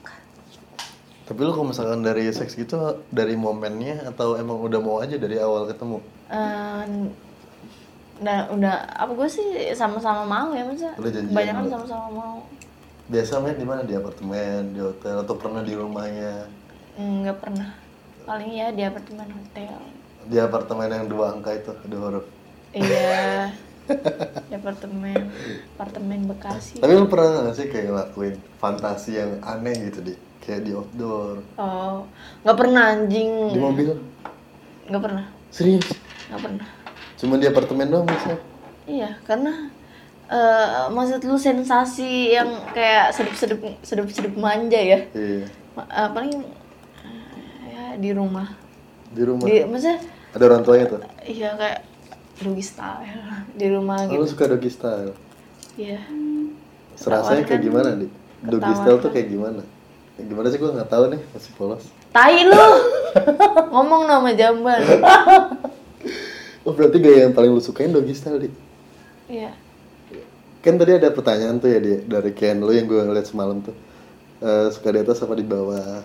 [1.21, 2.75] Tapi lu kalau misalkan dari seks gitu
[3.07, 5.97] dari momennya atau emang udah mau aja dari awal ketemu?
[6.27, 6.85] Eh,
[8.21, 12.37] Nah, udah apa gue sih sama-sama mau ya janjian Kebanyakan sama-sama mau.
[13.09, 13.81] Biasa main di mana?
[13.81, 16.45] Di apartemen, di hotel atau pernah di rumahnya?
[16.95, 17.69] Enggak pernah.
[18.23, 19.77] Paling ya di apartemen hotel.
[20.29, 22.25] Di apartemen yang dua angka itu, dua huruf.
[22.71, 23.51] Iya.
[24.47, 25.27] di apartemen,
[25.75, 26.79] apartemen Bekasi.
[26.79, 31.43] Tapi lu pernah nggak sih kayak ngelakuin fantasi yang aneh gitu di kayak di outdoor,
[31.53, 32.07] Oh,
[32.41, 33.51] nggak pernah anjing.
[33.51, 33.93] di mobil?
[34.87, 35.85] Nggak pernah, Serius?
[36.29, 36.67] nggak pernah.
[37.19, 38.33] Cuma di apartemen doang bisa?
[38.89, 39.69] Iya, karena
[40.31, 44.99] eh maksud lu sensasi yang kayak sedep-sedep sedep-sedep manja ya.
[45.11, 45.45] Iya.
[45.71, 46.47] Ma- eh, paling eh,
[47.67, 48.47] ya di rumah.
[49.11, 49.43] Di rumah.
[49.43, 49.99] Di maksudnya
[50.31, 50.99] Ada orang tuanya tuh.
[51.21, 51.79] iya kayak
[52.39, 53.03] doggy style
[53.59, 54.31] di rumah Oh, lu gitu.
[54.31, 55.11] suka doggy style?
[55.75, 55.99] Iya.
[56.95, 58.07] Serasanya kayak gimana di?
[58.41, 59.13] Doggy Ketahuan style tuh kan.
[59.13, 59.61] kayak gimana?
[60.15, 61.83] Ya, gimana sih gua nggak tahu nih masih polos.
[62.09, 62.65] Tai lu.
[63.71, 64.79] Ngomong nama jamban.
[66.61, 68.49] Oh berarti gaya yang paling lu sukain doggy style di?
[69.27, 69.49] Iya.
[70.61, 73.73] Kan tadi ada pertanyaan tuh ya di, dari Ken lu yang gue ngeliat semalam tuh.
[74.39, 76.01] Eh, suka di atas apa di bawah?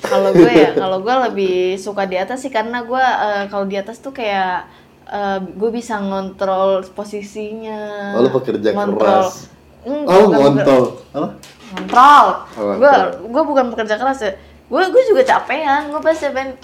[0.00, 3.74] kalau gue ya, kalau gue lebih suka di atas sih karena gue eh, kalau di
[3.74, 4.66] atas tuh kayak
[5.06, 8.14] eh, gue bisa ngontrol posisinya.
[8.14, 8.98] Oh, lu pekerja Ngontrol.
[8.98, 9.50] keras.
[9.80, 10.28] Enggak, Oh.
[10.30, 11.26] Apa?
[11.70, 12.26] Ngontrol.
[12.58, 13.08] Oh, Gue ngontrol.
[13.30, 14.32] gue bukan pekerja keras ya.
[14.66, 15.90] Gue gue juga capean.
[15.90, 16.54] Gue pasti pengen.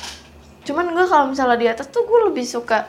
[0.63, 2.87] Cuman gue kalau misalnya di atas tuh gue lebih suka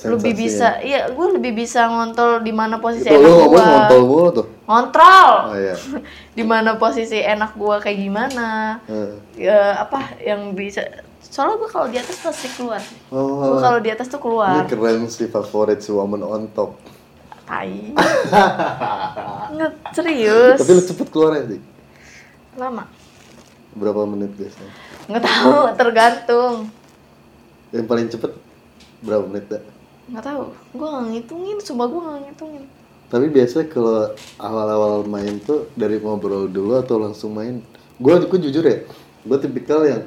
[0.00, 4.00] lebih Sensasi bisa iya gue lebih bisa ngontrol di mana posisi Itu enak gue ngontol
[4.00, 4.46] mulu tuh.
[4.64, 5.74] ngontrol Oh iya.
[6.38, 9.10] di mana posisi enak gue kayak gimana Eh.
[9.40, 10.86] ya apa yang bisa
[11.20, 12.78] soalnya gue kalau di atas pasti keluar
[13.10, 13.42] Oh.
[13.44, 16.78] gue kalau di atas tuh Ini keluar keren sih favorit si woman on top.
[17.42, 17.90] tai
[19.50, 21.62] nggak serius Tapi lu cepet keluar ya, Dik?
[22.54, 22.84] lama
[23.70, 24.72] Berapa menit biasanya?
[25.06, 26.54] nggak tahu tergantung
[27.70, 28.32] Yang paling cepet
[29.00, 29.62] berapa menit dah?
[30.08, 30.42] Nggak tahu
[30.74, 32.64] gue nggak ngitungin sumpah gue nggak ngitungin
[33.08, 37.64] Tapi biasanya kalau awal-awal main tuh dari ngobrol dulu atau langsung main?
[37.96, 38.84] Gue gue jujur ya,
[39.24, 40.04] gue tipikal yang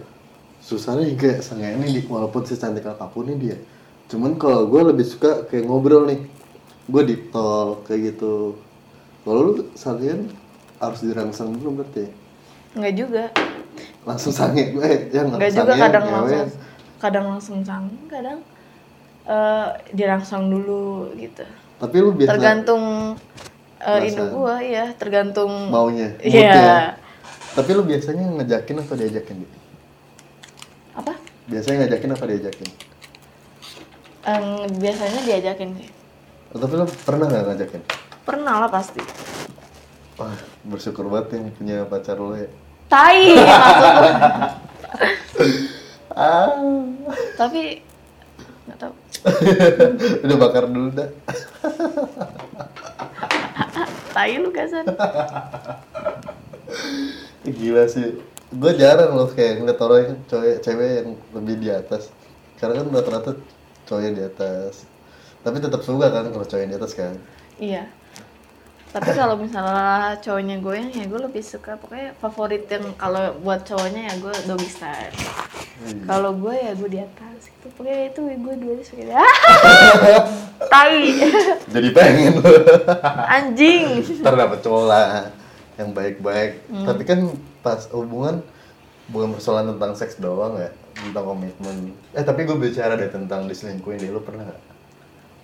[0.62, 3.58] susahnya kayak sange ini walaupun secantik apa pun nih dia.
[4.06, 6.22] Cuman kalau gue lebih suka kayak ngobrol nih,
[6.86, 8.54] gue di talk kayak gitu.
[9.26, 10.30] Kalau lu salian
[10.78, 12.12] harus dirangsang dulu berarti ya?
[12.72, 13.24] nggak juga
[14.08, 16.16] langsung sange gue yang nggak juga kadang ngewe.
[16.16, 16.50] langsung
[17.02, 18.40] kadang langsung sang kadang
[19.24, 20.82] eh dirangsang dulu
[21.16, 21.46] gitu
[21.78, 22.84] Tapi lu biasa tergantung
[23.78, 26.14] eh ini gue ya tergantung maunya.
[26.22, 26.30] Iya.
[26.30, 26.78] moodnya.
[27.52, 29.36] Tapi lu biasanya ngejakin atau diajakin?
[29.38, 29.52] Dik?
[30.94, 32.68] apa Biasanya ngajakin apa diajakin?
[34.22, 35.90] Em, biasanya diajakin sih
[36.52, 37.82] Oh, Tapi lu pernah nggak ngajakin?
[38.22, 39.02] pernah lah pasti
[40.14, 42.46] Wah, bersyukur banget yang punya pacar lo ya.
[42.86, 44.16] tai maksud.
[46.12, 46.52] Ah,
[47.34, 47.80] tapi
[48.68, 48.94] nggak tahu
[50.26, 51.10] udah bakar dulu dah.
[54.16, 54.86] tai lu gasan
[57.42, 58.22] Gila sih.
[58.54, 62.14] Gue jarang loh kayak ngeliat orang yang cewek, cewek yang lebih di atas.
[62.62, 63.34] Karena kan rata-rata
[63.90, 64.86] cowoknya di atas.
[65.42, 67.18] Tapi tetap suka kan kalau cowoknya di atas kan.
[67.62, 67.86] iya
[68.92, 74.12] tapi kalau misalnya cowoknya goyang ya gue lebih suka pokoknya favorit yang kalau buat cowoknya
[74.12, 75.16] ya gue doggy style
[76.06, 78.74] kalau gue ya gue di atas itu pokoknya itu gue dua
[79.18, 79.34] ah
[80.70, 81.18] tai
[81.74, 82.34] Jadi pengen
[83.26, 85.34] anjing Ntar dapet cowok lah
[85.80, 86.62] yang baik-baik.
[86.70, 87.20] Tapi kan
[87.66, 88.46] pas hubungan
[89.10, 91.98] bukan persoalan tentang seks doang ya, tentang komitmen.
[92.14, 94.62] Eh tapi gue bicara deh tentang diselingkuhin deh, lu pernah gak?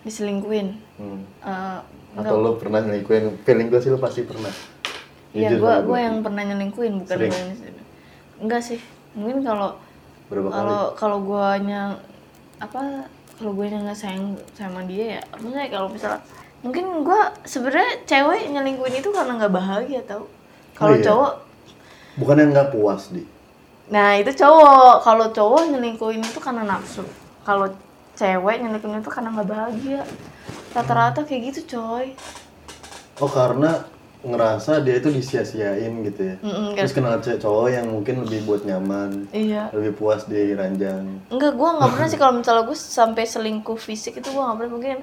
[0.07, 0.67] diselingkuin
[1.03, 1.19] Hmm.
[1.43, 1.79] Eh,
[2.15, 3.43] Atau lu pernah nyelingkuhin?
[3.43, 4.49] Feeling gue sih lu pasti pernah.
[5.35, 7.29] Iya, gue gue yang pernah nyelingkuhin bukan Sering?
[7.29, 7.51] gua yang.
[8.37, 8.79] Enggak sih,
[9.13, 9.75] mungkin kalau
[10.27, 10.57] Berapa kali?
[10.59, 11.95] kalau kalau guanya
[12.59, 16.19] apa kalau gue nggak sayang sama dia ya, maksudnya kalau misalnya
[16.65, 20.25] mungkin gue sebenarnya cewek nyelingkuhin itu karena nggak bahagia tau.
[20.73, 21.05] Kalau iya?
[21.05, 21.33] cowok,
[22.17, 23.21] Bukan yang nggak puas di.
[23.93, 25.05] nah itu cowok.
[25.05, 27.05] Kalau cowok nyelingkuhin itu karena nafsu.
[27.45, 27.69] Kalau
[28.17, 30.01] cewek nyelingkuhin itu karena nggak bahagia.
[30.73, 32.17] Rata-rata kayak gitu coy.
[33.21, 33.85] Oh karena
[34.17, 36.35] ngerasa dia itu disia-siain gitu ya.
[36.41, 39.69] Mm-mm, Terus kenal cewek cowok yang mungkin lebih buat nyaman, Iya.
[39.71, 41.21] lebih puas di ranjang.
[41.29, 44.73] Enggak, gue nggak pernah sih kalau misalnya gue sampai selingkuh fisik itu gue nggak pernah
[44.73, 44.97] mungkin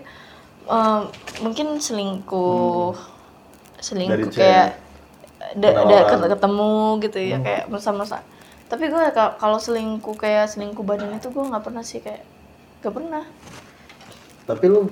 [0.64, 1.02] em,
[1.40, 2.96] mungkin selingkuh
[3.78, 4.24] selingkuh Hmm.
[4.24, 4.68] Dari kayak
[5.54, 7.44] da- da- ketemu gitu ya Hmm.
[7.44, 8.24] kayak masa-masa
[8.64, 12.24] tapi gue ka- kalau selingkuh kayak selingkuh badan itu gue nggak pernah sih kayak
[12.80, 13.24] gak pernah
[14.44, 14.88] Tapi lu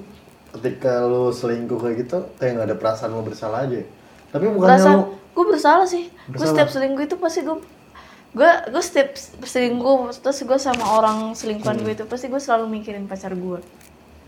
[0.53, 3.81] ketika lu selingkuh kayak gitu kayak nggak ada perasaan lu bersalah aja.
[3.81, 3.87] ya?
[4.33, 6.09] Tapi bukannya Berasa lu gue bersalah sih.
[6.29, 7.57] Gue setiap selingkuh itu pasti gue
[8.33, 9.13] gue gue setiap
[9.45, 11.85] selingkuh terus gue sama orang selingkuhan Hmm.
[11.85, 13.61] gue itu pasti gue selalu mikirin pacar gue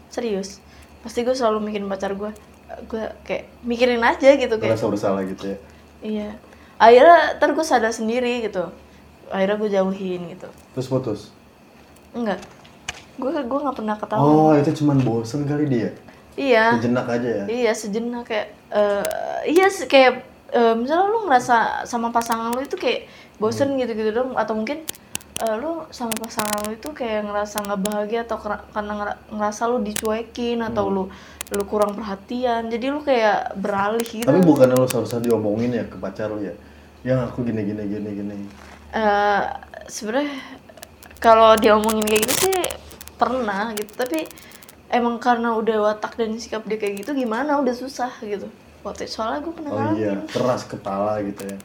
[0.09, 0.61] serius.
[1.01, 2.31] Pasti gue selalu mikirin pacar gue
[2.65, 5.59] gue kayak mikirin aja gitu kayak merasa bersalah gitu ya.
[6.01, 6.31] iya.
[6.77, 8.69] Akhirnya ntar gue sadar sendiri gitu.
[9.29, 10.49] Akhirnya gue jauhin gitu.
[10.75, 11.21] Terus putus.
[12.13, 12.41] enggak.
[13.17, 14.27] Gue gue nggak pernah ketahuan.
[14.27, 15.91] Oh itu cuman bosen kali dia.
[16.35, 17.45] Iya Sejenak aja ya.
[17.47, 19.05] Iya sejenak kayak eh
[19.47, 20.13] iya kayak
[20.51, 23.07] eh, misalnya lu ngerasa sama pasangan lu itu kayak
[23.39, 24.83] bosen gitu-gitu dong atau mungkin
[25.39, 28.39] eh, lu sama pasangan lu itu kayak ngerasa nggak bahagia atau
[28.71, 31.05] karena ngera- ngerasa lu dicuekin atau lu
[31.53, 35.99] lu kurang perhatian jadi lu kayak beralih gitu Tapi bukannya lu seharusnya diomongin ya ke
[36.01, 36.55] pacar lu ya.
[37.05, 38.37] Yang aku gini gini gini gini.
[38.95, 39.43] Eh,
[39.87, 40.35] sebenarnya
[41.21, 42.57] kalau diomongin kayak gitu sih
[43.15, 44.27] pernah gitu tapi
[44.95, 47.59] emang karena udah watak dan sikap dia kayak gitu gimana?
[47.59, 48.47] Udah susah gitu.
[48.81, 49.99] Waktu itu soalnya gue pernah Oh ngalamin.
[49.99, 51.59] iya, keras kepala gitu ya.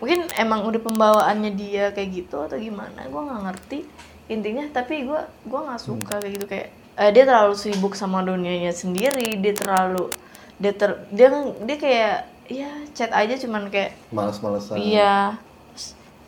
[0.00, 3.78] mungkin emang udah pembawaannya dia kayak gitu atau gimana gue nggak ngerti
[4.26, 4.64] intinya.
[4.72, 6.46] Tapi gue gua nggak suka kayak gitu.
[6.46, 10.08] Kayak eh, dia terlalu sibuk sama dunianya sendiri dia terlalu
[10.56, 11.28] dia ter dia
[11.60, 12.14] dia kayak
[12.48, 14.76] ya chat aja cuman kayak Males-malesan.
[14.76, 15.36] iya.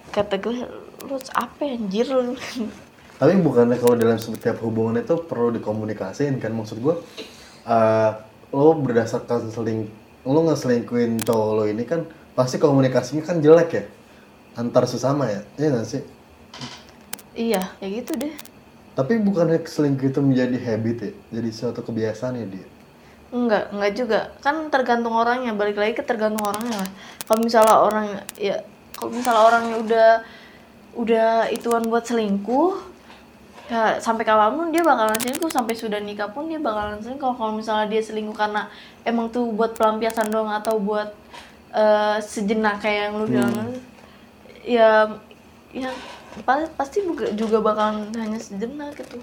[0.08, 0.68] Kata gue
[1.02, 2.36] lu apa anjir lu
[3.22, 6.98] Tapi bukannya kalau dalam setiap hubungan itu perlu dikomunikasiin kan maksud gua
[7.62, 8.10] eh
[8.50, 9.86] lo berdasarkan seling
[10.26, 12.02] lo ngeselingkuhin cowok lo ini kan
[12.34, 13.84] pasti komunikasinya kan jelek ya
[14.58, 16.02] antar sesama ya iya nggak sih
[17.38, 18.34] iya kayak gitu deh
[18.92, 21.12] Tapi bukannya selingkuh itu menjadi habit ya?
[21.32, 22.66] Jadi suatu kebiasaan ya dia?
[23.32, 24.20] Enggak, enggak juga.
[24.44, 26.90] Kan tergantung orangnya, balik lagi ke tergantung orangnya lah.
[27.24, 28.60] Kalau misalnya orang ya
[28.92, 30.08] kalau misalnya orangnya udah
[30.92, 32.91] udah ituan buat selingkuh
[33.72, 35.48] ya sampai kapan pun dia bakalan selingkuh.
[35.48, 37.32] Sampai sudah nikah pun dia bakalan selingkuh.
[37.32, 38.68] Kalau misalnya dia selingkuh karena
[39.08, 41.08] emang tuh buat pelampiasan doang atau buat
[41.72, 43.72] eh, sejenak kayak yang lu bilang.
[44.60, 45.08] Ya
[45.72, 45.88] ya
[46.44, 47.00] pa- pasti
[47.32, 49.16] juga bakalan hanya sejenak gitu.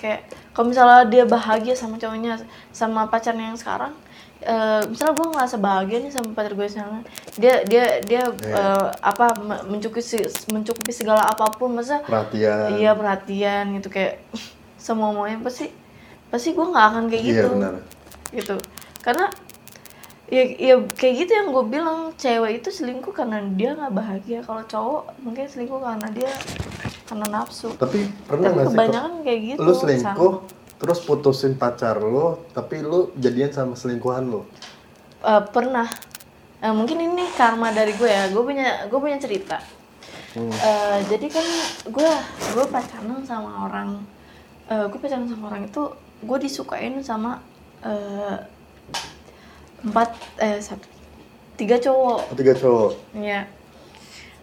[0.00, 2.40] Kayak kalau misalnya dia bahagia sama cowoknya
[2.72, 3.92] sama pacarnya yang sekarang
[4.42, 9.36] eh, misalnya gue ngerasa bahagia nih sama pacar gue sekarang dia dia dia eh, apa
[9.38, 12.72] me- mencukupi se- mencukupi segala apa pun masa Perhatian.
[12.74, 14.20] iya perhatian gitu kayak
[14.76, 15.68] semua maunya pasti
[16.26, 17.74] pasti gue nggak akan kayak Iya, gitu benar.
[18.30, 18.56] gitu
[19.00, 19.24] karena
[20.26, 24.62] ya, ya kayak gitu yang gue bilang cewek itu selingkuh karena dia nggak bahagia kalau
[24.62, 26.30] cowok mungkin selingkuh karena dia
[27.04, 28.72] karena nafsu Tapi pernah tapi nggak sih?
[28.72, 30.59] kebanyakan kayak gitu Lu selingkuh, Sam.
[30.80, 34.42] Terus putusin pacar lu, tapi lu jadian sama selingkuhan lu.
[35.20, 35.86] Eh, pernah
[36.60, 39.56] Eh, mungkin ini karma dari gue ya gue punya gue punya cerita
[40.30, 40.46] Hmm.
[40.46, 41.42] Eh, jadi kan
[41.90, 42.12] gue
[42.54, 43.98] gue pacaran sama orang
[44.68, 45.82] eh, gue pacaran sama orang itu
[46.22, 47.42] gue disukain sama
[47.82, 48.38] eh,
[49.82, 50.86] empat eh satu
[51.56, 52.90] tiga cowok Tiga cowok.
[53.18, 53.42] ya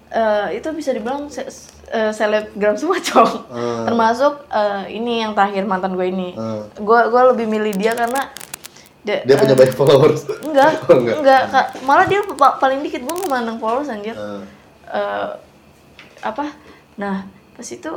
[0.07, 1.43] Eh, itu bisa dibilang se
[1.89, 3.83] eh, selebgram semua cowok Ah.
[3.83, 6.63] termasuk eh, ini yang terakhir mantan gue ini Ah.
[6.69, 8.27] gue gue lebih milih dia karena
[8.99, 10.21] dia, Dia punya eh, banyak followers.
[10.41, 11.15] enggak, Oh, enggak.
[11.17, 11.67] enggak, Kak.
[11.81, 14.43] malah dia pa- paling dikit gue nggak mandang followers anjir Ah.
[14.85, 15.29] Eh,
[16.19, 16.51] apa
[16.95, 17.23] nah
[17.53, 17.91] pas itu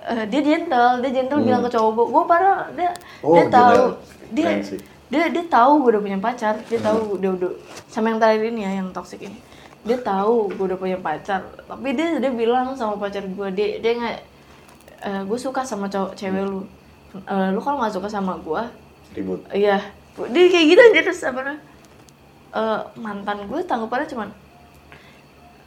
[0.00, 3.24] eh, dia gentle dia gentle bilang ke cowok gue gue parah dia Hmm.
[3.24, 3.82] Oh, dia tahu
[4.30, 4.78] dia sih.
[5.08, 6.86] dia dia tahu gue udah punya pacar dia Hmm.
[6.86, 7.50] tahu dia udah
[7.86, 9.38] sama yang terakhir ini ya yang toxic ini
[9.82, 13.92] dia tahu gue udah punya pacar tapi dia dia bilang sama pacar gue dia dia
[13.98, 14.18] nggak
[15.02, 16.62] eh, gue suka sama cowok cewek lu.
[17.12, 18.62] Eh, lu kalau nggak suka sama gue
[19.12, 19.44] Ribut.
[19.52, 19.76] Iya,
[20.32, 24.28] dia kayak gitu aja terus apa eh, mantan gue tanggapannya cuman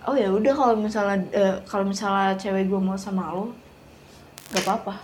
[0.05, 3.51] oh ya udah kalau misalnya eh, kalau misalnya cewek gue mau sama lo
[4.53, 4.95] gak apa-apa.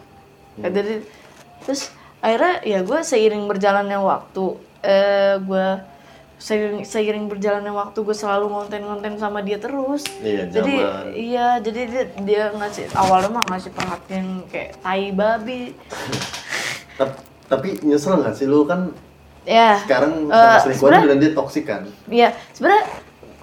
[0.62, 0.96] Kayak dari
[1.66, 1.90] terus
[2.22, 4.46] akhirnya ya gue seiring berjalannya waktu
[4.86, 5.68] eh gue
[6.42, 11.06] seiring seiring berjalannya waktu gue selalu ngonten-ngonten sama dia terus Iya, jadi zaman.
[11.14, 15.78] iya jadi dia, dia ngasih awalnya mah ngasih perhatian kayak tai babi
[16.98, 18.90] Tap- Tapi nyesel nggak sih lu kan
[19.44, 21.82] ya sekarang Eh, sama selingkuhan dan dia toksik kan?
[22.08, 22.86] Iya, sebenarnya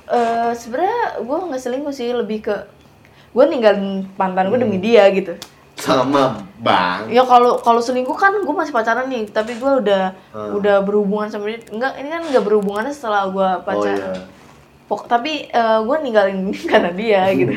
[0.09, 2.57] eh sebenarnya gue nggak selingkuh sih, lebih ke
[3.29, 4.65] gue ninggalin mantan gue Hmm.
[4.65, 5.37] demi dia gitu.
[5.79, 7.07] Sama bang.
[7.09, 10.59] Ya kalau kalau selingkuh kan gue masih pacaran nih, tapi gue udah Hmm.
[10.59, 11.63] udah berhubungan sama dia.
[11.69, 13.95] Enggak, ini kan nggak berhubungannya setelah gue Oh pacaran.
[13.97, 14.23] iya.
[14.85, 15.47] Pok tapi
[15.81, 17.55] gue ninggalin karena dia gitu.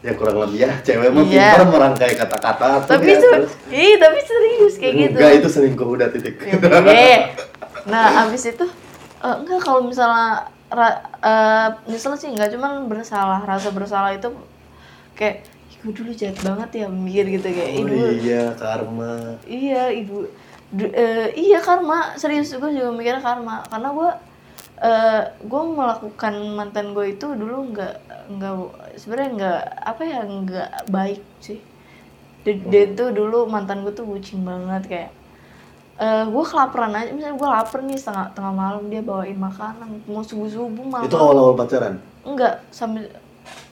[0.00, 1.48] Ya kurang lebih ya, cewek mah Iya.
[1.52, 2.88] pintar merangkai kata-kata.
[2.88, 5.16] tapi ya, terus- ih tapi serius kayak gitu.
[5.20, 6.40] Enggak, itu selingkuh udah titik.
[6.40, 7.36] Ya.
[7.84, 8.64] Nah, abis itu
[9.20, 10.88] eh, enggak kalau misalnya ra,
[11.20, 14.32] eh, nyesel sih enggak cuman bersalah, rasa bersalah itu
[15.12, 19.12] kayak "Ih, gue dulu jahat banget ya mikir gitu kayak "Ih, Oh dulu iya, karma.
[19.48, 20.28] iya ibu.
[20.70, 22.12] Du- eh, iya karma.
[22.14, 23.64] Serius gue juga mikirnya karma.
[23.64, 24.10] Karena gue
[24.80, 27.94] eh gue melakukan mantan gue itu dulu nggak
[28.30, 28.52] nggak
[28.96, 31.60] sebenarnya nggak apa ya nggak baik sih.
[32.40, 35.10] Dia, dia tuh dulu mantan gue tuh bucin banget kayak
[35.96, 37.10] eh gue kelaparan aja.
[37.10, 40.00] Misalnya gue lapar nih setengah tengah malam dia bawain makanan.
[40.06, 41.04] Mau subuh subuh malam.
[41.04, 41.96] Itu awal-awal pacaran.
[42.20, 43.08] enggak sambil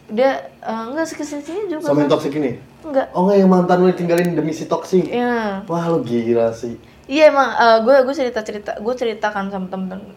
[0.08, 2.56] dia eh, enggak sekesini sini juga Sama yang toksik ini.
[2.80, 5.04] enggak Oh enggak yang mantan lu tinggalin demi si toksik.
[5.04, 6.80] ya Wah lu gila sih.
[7.04, 7.48] Iya emang
[7.82, 10.12] gue gue cerita cerita gue ceritakan sama temen-temen.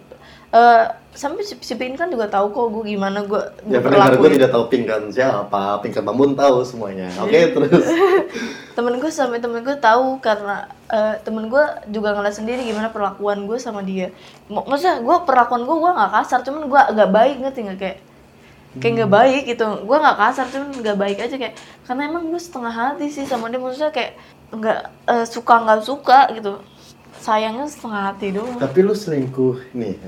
[0.51, 4.29] Eh sampai si, si Pin kan juga tahu kok gue gimana gue Ya pendengar gue
[4.29, 7.07] tidak tahu pingkan siapa, pingkan Mamun tahu semuanya.
[7.17, 7.87] Oke terus.
[8.71, 13.43] Temen gue sampai temen gue tahu karena eh, temen gue juga ngeliat sendiri gimana perlakuan
[13.43, 14.11] gue sama dia.
[14.47, 17.97] Mak- Maksudnya gue perlakuan gue gue nggak kasar, cuman gue agak baik ngerti nggak kayak
[18.79, 19.67] kayak nggak baik gitu.
[19.83, 23.51] Gue nggak kasar cuman nggak baik aja kayak karena emang gue setengah hati sih sama
[23.51, 24.15] dia maksudnya kayak
[24.55, 24.79] nggak
[25.11, 26.63] eh, suka nggak suka gitu.
[27.19, 28.55] Sayangnya setengah hati doang.
[28.55, 29.99] Tapi lu selingkuh nih.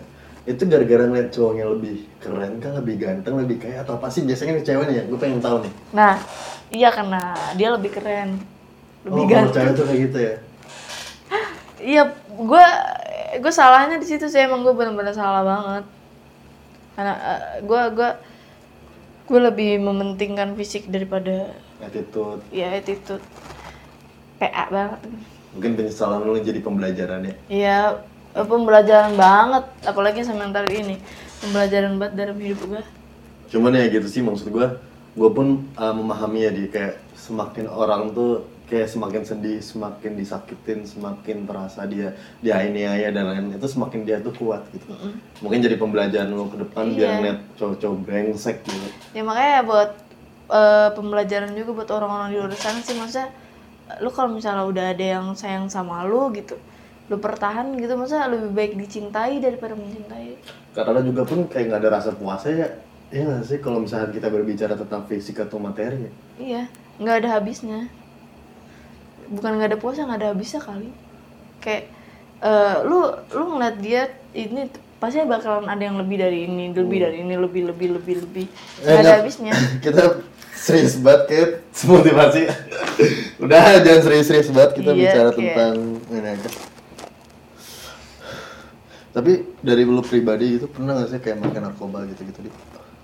[0.43, 4.27] Itu gara-gara ngeliat cowoknya lebih keren kan, lebih ganteng, lebih kaya atau apa sih?
[4.27, 5.73] Biasanya nih cewek nih ya, gue pengen tahu nih.
[5.95, 6.19] Nah,
[6.67, 8.43] iya karena dia lebih keren,
[9.07, 9.55] lebih oh, ganteng.
[9.55, 10.35] cewek tuh kayak gitu ya.
[11.83, 12.65] Iya, gue
[13.39, 15.83] gue salahnya di situ sih emang gue benar-benar salah banget.
[16.95, 17.13] Karena
[17.63, 18.09] gue gue
[19.23, 22.43] gue lebih mementingkan fisik daripada Attitude.
[22.51, 23.23] ya attitude.
[24.39, 24.99] PA banget.
[25.55, 27.35] Mungkin penyesalan lu jadi pembelajaran ya.
[27.47, 27.79] Iya,
[28.35, 30.95] eh, pembelajaran banget, apalagi tadi ini.
[31.39, 32.83] Pembelajaran banget dalam hidup gue.
[33.51, 34.67] Cuman ya gitu sih maksud gue.
[35.13, 40.81] Gue pun uh, memahami ya di kayak semakin orang tuh kayak semakin sedih semakin disakitin
[40.81, 43.61] semakin terasa dia dianiaya dan lain-lain.
[43.61, 44.89] Itu semakin dia tuh kuat gitu.
[45.45, 47.15] Mungkin jadi pembelajaran lo ke depan biar Iya.
[47.21, 48.89] ngeliat cowok-cowok brengsek gitu.
[49.13, 49.89] Ya makanya buat
[50.49, 52.97] eh, pembelajaran juga buat orang-orang di luar sana sih.
[52.97, 53.29] Masa
[54.01, 56.57] lu kalau misalnya udah ada yang sayang sama lu gitu
[57.11, 60.39] lu pertahan gitu masa lebih baik dicintai daripada mencintai.
[60.73, 62.69] Karena juga pun kayak nggak ada rasa puasnya ya.
[63.13, 66.09] Iya sih kalau misalnya kita berbicara tentang fisik atau materi?
[66.09, 66.11] Ya
[66.41, 66.63] iya
[66.97, 67.91] nggak ada habisnya
[69.27, 70.89] bukan nggak ada puasa nggak ada habisnya kali.
[71.59, 71.91] Kayak
[72.39, 72.99] eh, lu
[73.31, 74.01] lu ngeliat dia
[74.31, 74.67] ini
[74.97, 78.45] pasti bakalan ada yang lebih dari ini lebih dari ini lebih lebih lebih lebih.
[78.79, 79.53] Nggak ada habisnya.
[79.83, 80.03] Kita
[80.53, 81.49] serius banget kayak
[81.91, 82.41] motivasi.
[83.43, 84.71] Udah jangan serius-serius banget.
[84.79, 85.75] Kita Iya, bicara kayak- tentang
[86.09, 86.49] ini aja.
[89.13, 92.51] Tapi dari lu pribadi itu pernah gak sih kayak makan narkoba gitu-gitu di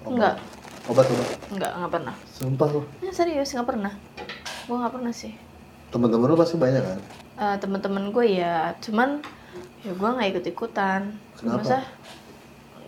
[0.02, 0.42] Enggak.
[0.90, 1.28] obat obat.
[1.54, 2.16] Nggak nggak pernah.
[2.34, 2.82] Sumpah lu.
[2.98, 3.94] Ya, serius nggak pernah.
[4.66, 5.34] Gua nggak pernah sih
[5.90, 7.00] teman-teman lu pasti banyak kan?
[7.40, 9.24] Eh, teman-teman gue ya cuman
[9.82, 11.64] ya gue nggak ikut ikutan Kenapa?
[11.64, 11.78] masa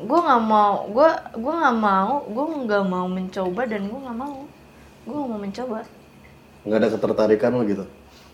[0.02, 4.38] gue nggak mau gue gue nggak mau gue nggak mau mencoba dan gue nggak mau.
[5.08, 5.80] Gue nggak mau mencoba.
[6.68, 7.86] Nggak ada ketertarikan lo gitu?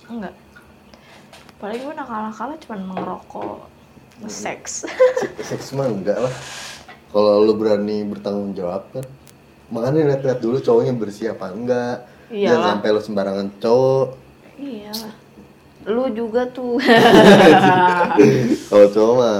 [0.09, 0.33] Enggak
[1.57, 3.57] paling gue nakal-nakal cuman mengerokok
[4.29, 4.85] seks.
[5.41, 6.33] Seks mah enggak lah.
[7.09, 9.05] Kalau lu berani bertanggung jawab kan?
[9.73, 12.05] Makanya lihat-lihat dulu cowoknya bersih apa enggak.
[12.29, 12.67] Jangan Iyalah.
[12.77, 14.07] sampai lu sembarangan cowok
[14.57, 14.93] iya.
[15.87, 16.75] Lu juga tuh.
[18.69, 19.39] Kalau cowok mah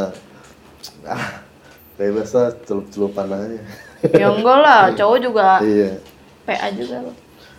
[1.03, 1.25] ah
[1.95, 3.59] bebas lah celup-celupan aja.
[4.13, 5.97] Ya enggak lah cowok juga iya.
[6.45, 7.13] PA juga lo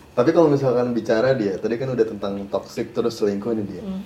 [0.09, 4.01] tapi kalau misalkan bicara dia tadi kan udah tentang toxic terus selingkuh nih dia Hmm.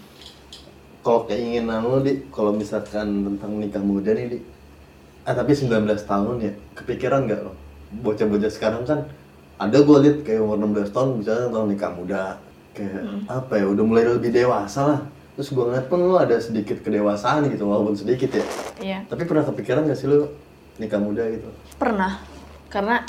[1.02, 4.38] kalau keinginan lo di kalau misalkan tentang nikah muda nih di
[5.24, 5.70] ah tapi 19
[6.04, 7.54] tahun ya kepikiran nggak lo
[8.02, 9.06] bocah-bocah sekarang kan
[9.58, 12.22] ada gue liat kayak umur 16 tahun bicara tentang nikah muda
[12.74, 15.00] kayak apa ya udah mulai lebih dewasa lah.
[15.34, 18.46] Terus gue ngeliat pun lo ada sedikit kedewasaan gitu walaupun sedikit ya.
[18.78, 18.98] Iya.
[19.10, 20.30] Tapi pernah kepikiran gak sih lo
[20.78, 21.50] nikah muda gitu?
[21.76, 22.22] Pernah.
[22.70, 23.02] Karena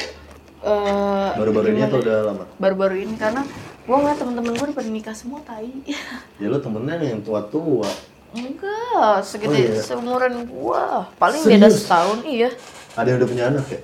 [0.60, 2.44] eh, baru-baru ini gimana atau udah lama?
[2.56, 3.44] Baru-baru ini karena
[3.84, 5.68] gue ngeliat temen-temen gue pada nikah semua tai.
[6.40, 7.88] Ya lo temennya yang tua-tua.
[8.34, 9.78] Enggak segede Oh, iya?
[9.78, 10.84] seumuran gue
[11.16, 11.86] paling beda Serius?
[11.86, 12.48] setahun iya.
[12.96, 13.80] Ada yang udah punya anak ya?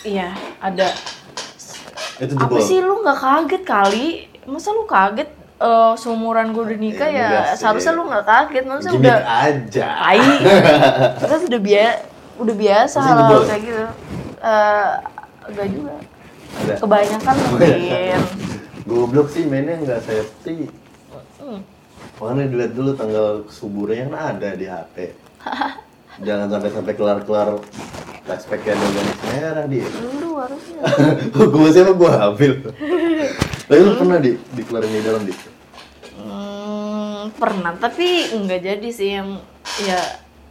[0.00, 0.28] Iya
[0.58, 0.88] ada.
[2.18, 4.06] Itu apa sih lu nggak kaget kali
[4.44, 5.28] masa lu kaget
[5.58, 7.56] eh, seumuran gue udah nikah Eh, ya enggak sih.
[7.58, 8.64] seharusnya lu nggak kaget.
[8.64, 9.86] Masa gimmick udah aja.
[9.98, 10.20] Tai.
[11.20, 11.98] Kita sudah biasa
[12.40, 13.84] udah biasa hal kayak gitu.
[14.40, 14.90] Eh,
[15.46, 15.94] enggak juga.
[16.50, 18.20] Ada kebanyakan mungkin.
[18.82, 20.66] Goblok sih mainnya nggak safety.
[21.40, 21.64] Hmm.
[22.20, 25.16] makanya dilihat dulu tanggal suburnya kan ada di HP
[26.28, 27.56] jangan sampai sampai kelar kelar
[28.22, 29.88] flashback yang garis merah dia.
[30.20, 30.80] Lu harusnya.
[31.32, 32.52] Gue siapa gue hamil
[33.70, 35.30] tapi lu pernah di dikeluarin di dalam di?
[36.18, 37.70] Hmm, pernah.
[37.78, 39.38] Tapi nggak jadi sih yang
[39.86, 40.02] ya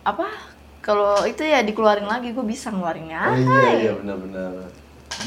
[0.07, 0.31] apa?
[0.79, 4.71] Kalau itu ya dikeluarin lagi gue bisa ngeluarinnya oh iya iya benar-benar.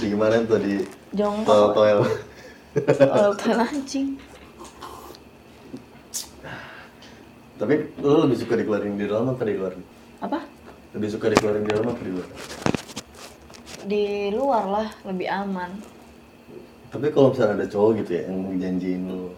[0.00, 0.80] Di gimana tuh di
[1.12, 1.76] jongkok.
[1.76, 2.00] toel
[3.12, 4.16] toel toilet anjing.
[7.60, 9.76] Tapi lu lebih suka dikeluarin di dalam apa di luar?
[10.24, 10.40] Apa?
[10.96, 12.28] Lebih suka dikeluarin di dalam apa di luar?
[13.84, 16.00] Di luar lah lebih aman
[16.92, 19.32] tapi kalau misalnya ada cowok gitu ya yang janjiin lu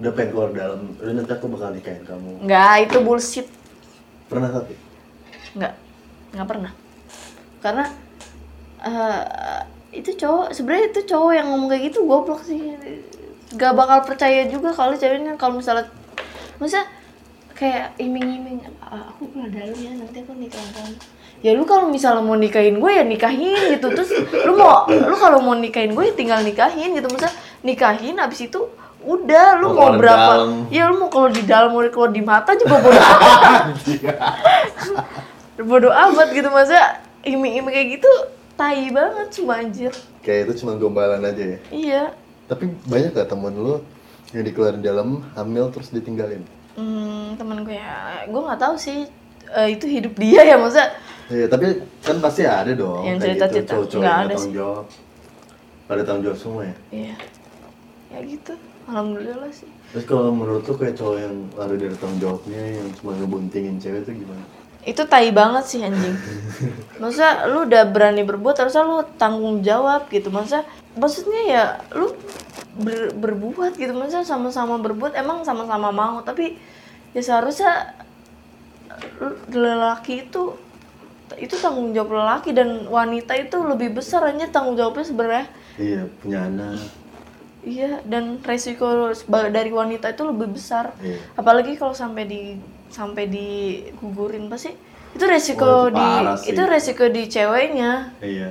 [0.00, 2.30] udah pengen keluar dalam udah nanti aku bakal nikahin kamu.
[2.44, 3.46] Nggak itu bullshit.
[4.28, 4.74] Pernah tapi
[5.56, 5.72] nggak
[6.36, 6.72] nggak pernah.
[7.64, 7.84] Karena
[8.84, 9.60] eh,
[9.96, 12.76] itu cowok sebenarnya itu cowok yang ngomong kayak gitu goblok sih.
[13.50, 15.90] Gak bakal percaya juga kalau ceweknya kalau misalnya
[16.62, 16.86] masa
[17.58, 20.94] kayak iming-iming "Ah, aku keluar dalam ya nanti aku nikahin kamu
[21.40, 23.88] ya lu kalau misalnya mau nikahin gue ya nikahin gitu.
[23.90, 24.10] Terus
[24.44, 27.08] lu mau lu kalau mau nikahin gue ya tinggal nikahin gitu.
[27.08, 28.60] Masa nikahin habis itu
[29.00, 30.32] udah lu Mau mau berapa?
[30.36, 30.68] dalam.
[30.68, 33.64] ya lu mau kalau di dalam mau keluar di mata juga bodo amat.
[35.60, 36.48] Bodo amat gitu.
[36.48, 38.10] Masa iming-iming kayak gitu
[38.56, 39.92] tai banget cuma anjir.
[40.20, 41.58] Kayak itu cuma gombalan aja ya?
[41.70, 42.02] Iya.
[42.44, 43.80] Tapi banyak gak temen lu
[44.30, 46.44] yang dikeluarin dalam hamil terus ditinggalin?
[46.76, 49.04] Hmm, temen gue ya gue nggak tahu sih
[49.50, 50.56] eh, itu hidup dia ya.
[50.56, 50.92] Masa
[51.30, 51.66] Iya, tapi
[52.00, 53.74] kan pasti ada dong Yang kayak cerita-cerita.
[53.78, 54.84] gitu, Nggak ada tanggung jawab.
[55.86, 56.76] Pada tanggung jawab semua ya.
[56.90, 57.14] iya
[58.10, 58.52] ya gitu
[58.84, 63.14] alhamdulillah sih Terus kalau menurut lu kayak cowok yang lari dari tanggung jawabnya yang cuma
[63.14, 64.42] ngebuntingin cewek itu gimana?
[64.80, 66.16] itu tai banget sih anjing
[67.02, 70.64] masa lu udah berani berbuat harusnya lu tanggung jawab gitu masa
[70.94, 72.10] maksudnya ya lu
[72.74, 76.56] ber- berbuat gitu masa sama-sama berbuat emang sama-sama mau tapi
[77.12, 77.92] ya seharusnya
[79.48, 80.56] lelaki itu
[81.36, 86.38] itu tanggung jawab lelaki dan wanita itu lebih besar aja tanggung jawabnya sebenarnya Iya, punya
[86.44, 86.80] anak.
[87.60, 89.12] iya dan resiko
[89.46, 91.20] dari wanita itu lebih besar Iya.
[91.34, 92.40] apalagi kalau sampai di
[92.88, 94.72] sampai digugurin pasti
[95.10, 96.06] itu resiko itu di
[96.38, 96.50] sih.
[96.50, 98.48] itu resiko di ceweknya Iya.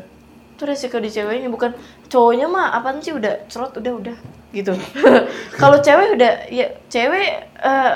[0.53, 1.71] itu resiko di ceweknya bukan
[2.05, 4.17] cowoknya mah apaan sih udah cerot udah udah
[4.51, 4.73] gitu
[5.61, 7.27] kalau cewek udah ya cewek
[7.57, 7.95] eh,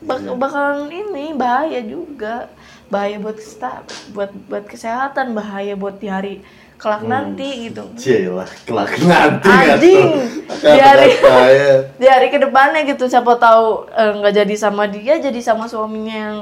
[0.00, 0.34] bak- Iya.
[0.34, 2.50] bakalan ini bahaya juga
[2.88, 6.34] bahaya buat kita buat buat kesehatan bahaya buat di hari
[6.74, 7.10] kelak Hmm.
[7.10, 10.08] nanti gitu Cielah, kelak nanti Anjing.
[10.46, 11.70] Di hari- saya.
[12.00, 16.16] di hari ke depannya gitu siapa tahu eh, nggak jadi sama dia jadi sama suaminya
[16.16, 16.36] yang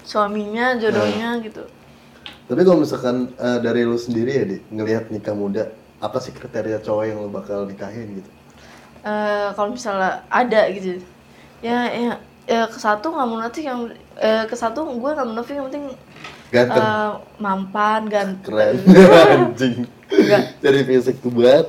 [0.00, 1.42] suaminya jodohnya Hmm.
[1.42, 1.62] gitu
[2.46, 6.78] Tapi kalau misalkan eh, dari lu sendiri ya, Di, ngelihat nikah muda, apa sih kriteria
[6.78, 8.30] cowok yang lu bakal nikahin gitu?
[9.00, 10.98] Eh, kalau misalnya ada gitu
[11.60, 12.12] ya ya,
[12.50, 13.80] ya ke satu nggak munafik yang
[14.18, 15.84] eh, ke satu gue nggak munafik yang penting
[16.50, 18.74] Ganteng, eh, mampan ganteng keren,
[19.38, 19.86] anjing.
[20.10, 20.58] Enggak.
[20.58, 21.66] Dari fisik tuh buat.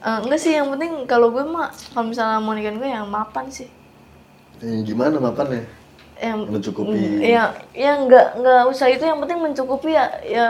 [0.00, 3.50] Eh, enggak sih yang penting kalau gue mah kalau misalnya mau nikahin gue yang mapan
[3.50, 3.66] sih
[4.62, 5.66] Yang gimana mapannya?
[6.20, 7.24] yang Mencukupi.
[7.24, 10.46] ya ya nggak nggak usah itu yang penting mencukupi ya ya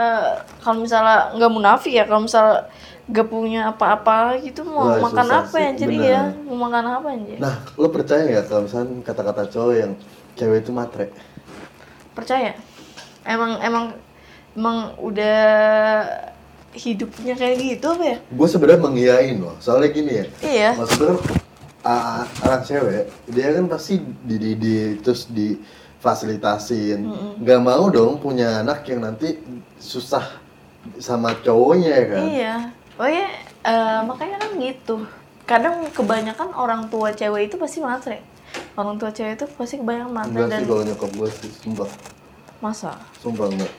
[0.59, 2.67] kalau misalnya nggak munafik ya kalau misalnya
[3.11, 6.09] nggak punya apa-apa gitu mau Wah, makan susah apa sih, ya jadi bener.
[6.09, 9.91] ya mau makan apa anjir Nah, lu percaya nggak kalau misalkan kata-kata cowok yang
[10.33, 11.05] cewek itu matre?
[12.11, 12.55] percaya
[13.23, 13.85] emang emang
[14.51, 15.39] emang udah
[16.71, 20.25] hidupnya kayak gitu apa ya Gue sebenarnya mengiyain loh, soalnya gini ya.
[20.41, 21.19] iya Maksudnya
[21.83, 26.99] anak cewek, dia kan pasti dididik terus difasilitasin.
[27.39, 29.39] Nggak mau dong punya anak yang nanti
[29.75, 30.23] susah
[30.97, 32.23] sama cowoknya ya kan?
[32.27, 32.55] iya
[33.01, 33.27] oh ya
[33.63, 34.95] eh, makanya kan gitu
[35.43, 38.21] kadang kebanyakan orang tua cewek itu pasti matre
[38.77, 41.89] orang tua cewek itu pasti kebanyakan matre Enggak dan sih kalau nyokap gue sih, sumpah.
[42.61, 43.71] masa Sumpah enggak.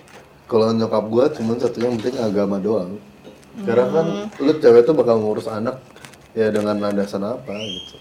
[0.44, 2.98] Kalau nyokap gue cuman satu yang penting agama doang.
[3.62, 4.26] Karena kan Hmm.
[4.42, 5.76] lu cewek tuh bakal ngurus anak
[6.32, 7.96] ya dengan landasan apa gitu.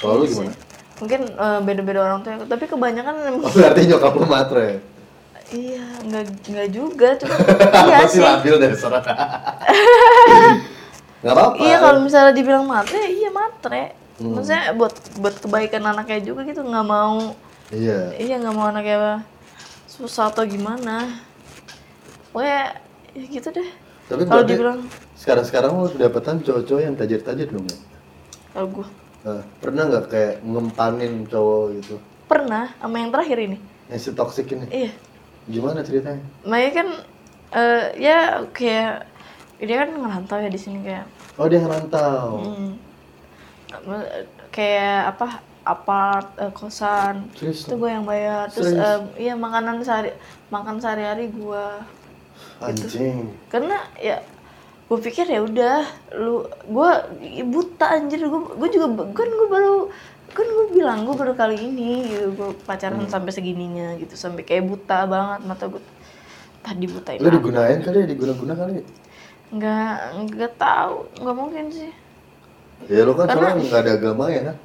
[0.00, 0.52] Kalau lu gimana?
[0.96, 4.80] mungkin eh, beda-beda orang tua tapi kebanyakan Oh, berarti nyokap lu matre.
[5.48, 7.34] Iya nggak nggak juga cuma
[7.84, 9.00] iya Masih sih labil dari sana.
[11.16, 11.58] Gak apa-apa.
[11.58, 13.84] iya kalau misalnya dibilang matre iya matre
[14.16, 14.32] Hmm.
[14.32, 17.36] maksudnya buat buat kebaikan anaknya juga gitu nggak mau
[17.68, 18.16] Iya.
[18.16, 19.20] iya nggak mau anaknya
[19.86, 21.20] susah atau gimana
[22.32, 22.80] Pokoknya
[23.12, 23.68] ya gitu deh
[24.08, 24.80] Tapi kalau dibilang
[25.12, 27.76] sekarang-sekarang lu kedapetan cowok-cowok yang tajir-tajir dong ya?
[28.52, 28.86] kalau gue
[29.20, 31.94] Nah, pernah nggak kayak ngempanin cowok gitu?
[32.24, 34.64] pernah sama yang terakhir ini Yang si toxic ini?
[34.70, 34.90] iya
[35.46, 36.22] Gimana ceritanya?
[36.42, 36.88] Maya kan
[37.54, 39.06] eh, ya kayak
[39.56, 42.40] dia kan ngerantau ya di sini kayak Oh dia ngerantau.
[42.42, 42.70] hmm,
[44.50, 45.28] kayak apa
[45.66, 47.66] apart eh, kosan Serius?
[47.66, 48.86] itu gue yang bayar terus Serius?
[48.86, 50.14] em, iya makanan sehari
[50.48, 51.66] makan sehari-hari gue
[52.62, 53.34] Anjing.
[53.50, 54.22] karena ya
[54.86, 55.82] gue pikir ya udah
[56.14, 56.90] lu gue
[57.42, 59.90] buta anjir gue gue juga kan gue baru
[60.28, 63.08] kan gue bilang gue baru kali ini gitu gue pacaran Hmm.
[63.08, 65.82] sampai segininya gitu sampai kayak buta banget mata gue
[66.60, 68.84] tadi butain Lu digunain kali ya, diguna-guna kali ya?
[69.48, 69.94] nggak
[70.28, 71.92] nggak tahu nggak mungkin sih
[72.84, 74.56] Ya lu kan Karena- soalnya nggak ada agama ya kan?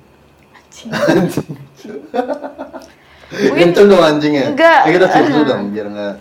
[0.52, 0.90] Anjing.
[0.92, 1.50] Anjing.
[3.32, 4.46] Mungkin- Kenceng dong anjingnya.
[4.52, 4.82] Enggak.
[4.84, 6.16] Ya, kita cium dulu dong biar nggak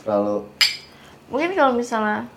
[0.00, 0.36] terlalu
[1.26, 2.30] mungkin kalau misalnya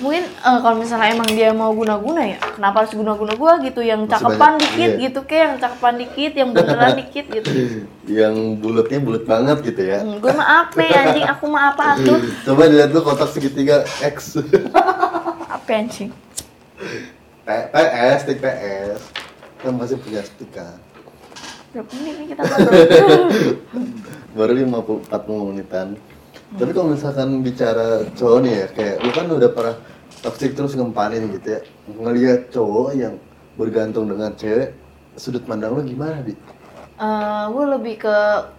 [0.00, 4.08] mungkin eh, kalau misalnya emang dia mau guna-guna ya kenapa harus guna-guna gua gitu yang
[4.08, 5.02] Masih cakepan banyak, dikit iya.
[5.04, 7.50] gitu kayak yang cakepan dikit yang beneran dikit gitu
[8.20, 9.98] yang bulatnya bulat banget gitu ya.
[10.00, 14.40] hmm, gue mah apa anjing aku mah apa tuh Coba dilihat lu kotak segitiga X.
[15.54, 16.10] apa anjing
[17.50, 19.00] PS, stick PS.
[19.60, 20.80] Kan pasti punya stick kan.
[21.70, 22.82] berapa menit nih kita ngobrol
[24.34, 25.88] Baru 50 40 menitan.
[26.50, 29.74] Tapi kalau misalkan bicara cowok nih ya, kayak lu kan udah pernah
[30.18, 31.60] toxic terus ngempanin gitu ya.
[31.86, 33.14] Ngelihat cowok yang
[33.54, 34.74] bergantung dengan cewek,
[35.14, 36.34] sudut pandang lu gimana, Di?
[37.00, 38.16] Eh, gue lebih ke,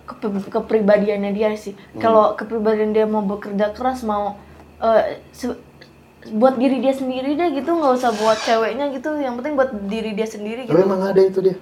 [0.08, 0.16] ke
[0.50, 1.78] kepribadiannya dia sih.
[2.02, 4.40] Kalau kepribadian dia mau bekerja keras, mau
[4.82, 5.60] eh, se-
[6.34, 9.14] buat diri dia sendiri deh gitu, nggak usah buat ceweknya gitu.
[9.20, 10.88] Yang penting buat diri dia sendiri Tapi gitu.
[10.90, 11.58] emang ada itu dia.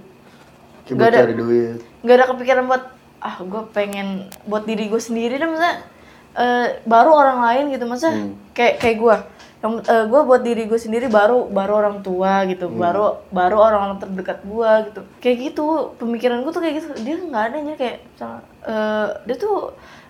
[0.87, 1.19] Kayak buat ada.
[1.19, 1.77] cari duit.
[2.05, 2.83] Nggak ada kepikiran buat
[3.19, 5.83] ah gue pengen buat diri gue sendiri deh, maksudnya
[6.31, 8.33] eh, baru orang lain gitu, maksudnya Hmm.
[8.51, 9.17] kayak kayak gue.
[9.59, 9.73] Yang
[10.07, 12.79] gue buat diri gue sendiri baru baru orang tua gitu, Hmm.
[12.79, 15.01] baru baru orang-orang terdekat gue gitu.
[15.19, 15.65] Kayak gitu
[15.95, 16.87] pemikiran gue tuh kayak gitu.
[16.97, 19.55] Dia nggak ada aja kayak misalnya, eh, dia tuh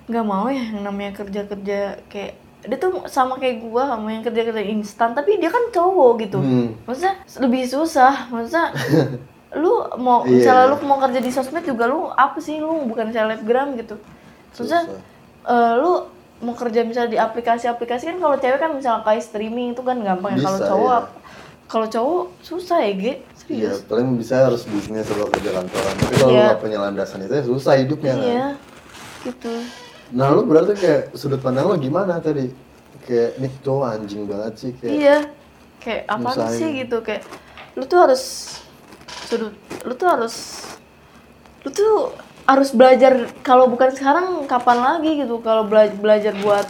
[0.05, 4.63] nggak mau ya yang namanya kerja-kerja kayak dia tuh sama kayak gue sama yang kerja-kerja
[4.67, 6.75] instan tapi dia kan cowok gitu Hmm.
[6.83, 8.73] maksudnya lebih susah maksudnya
[9.55, 10.33] lu mau Iya.
[10.35, 13.95] misalnya lu mau kerja di sosmed juga lu apa sih lu bukan selebgram gitu
[14.49, 14.99] maksudnya Susah.
[15.45, 15.93] Eh, lu
[16.39, 20.39] mau kerja misalnya di aplikasi-aplikasi kan kalau cewek kan misalnya kayak streaming itu kan gampang
[20.39, 20.43] ya.
[20.43, 21.17] Kalau Bisa, cowok iya.
[21.69, 23.03] kalau cowok susah ya, Ge.
[23.49, 23.81] Iya, Serius.
[23.89, 25.93] paling bisa harus bisnis atau kerja kantoran.
[25.97, 26.45] Tapi kalau Iya.
[26.53, 28.23] nggak punya landasan itu ya susah hidupnya kan.
[28.23, 28.47] Iya.
[29.25, 29.53] Gitu.
[30.09, 32.49] Nah lu berarti kayak sudut pandang lo gimana tadi?
[33.09, 34.93] Kayak nih cowok anjing banget sih kayak.
[34.93, 35.17] Iya.
[35.81, 37.23] Kayak apa sih gitu kayak
[37.73, 38.23] lu tuh harus
[39.25, 40.35] sudut lu tuh harus
[41.65, 42.13] lu tuh
[42.49, 45.37] harus belajar kalau bukan sekarang kapan lagi gitu?
[45.39, 46.65] Kalau bela- belajar buat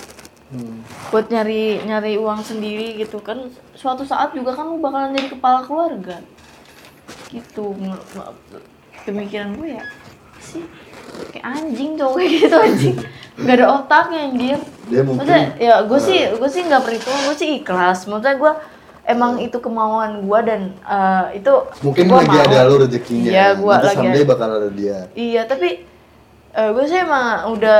[0.49, 0.81] Hmm.
[1.13, 3.37] buat nyari nyari uang sendiri gitu kan
[3.77, 6.19] suatu saat juga kan lu bakalan jadi kepala keluarga.
[7.29, 7.63] Gitu
[9.05, 9.83] pemikiran gue ya
[10.41, 10.65] sih
[11.29, 12.97] kayak anjing cowok kayak gitu anjing.
[13.39, 14.59] Nggak ada otaknya anjir
[14.89, 17.99] Dia mungkin maksudnya ya gue sih gue sih nggak perhitungan gue sih ikhlas.
[18.09, 18.51] Maksudnya gue
[19.09, 22.45] emang itu kemauan gue dan eh, itu mungkin gua lagi mau.
[22.45, 23.29] ada lu rezekinya.
[23.29, 24.97] iya gue Nanti lagi someday bakal ada dia.
[25.11, 25.69] Iya, tapi
[26.51, 27.77] eh, gue sih emang udah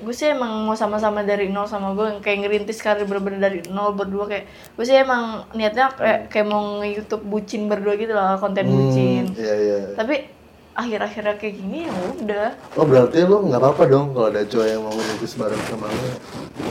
[0.00, 3.92] gue sih emang mau sama-sama dari nol sama gue kayak ngerintis karir bener-bener dari nol
[3.92, 8.64] berdua kayak gue sih emang niatnya kayak, kayak mau nge-youtube bucin berdua gitu lah konten
[8.66, 9.78] bucin Hmm, iya iya.
[9.94, 10.24] tapi
[10.72, 14.80] akhir-akhirnya kayak gini ya udah Oh berarti lo nggak apa-apa dong kalau ada cowok yang
[14.80, 16.08] mau ngerintis bareng sama lo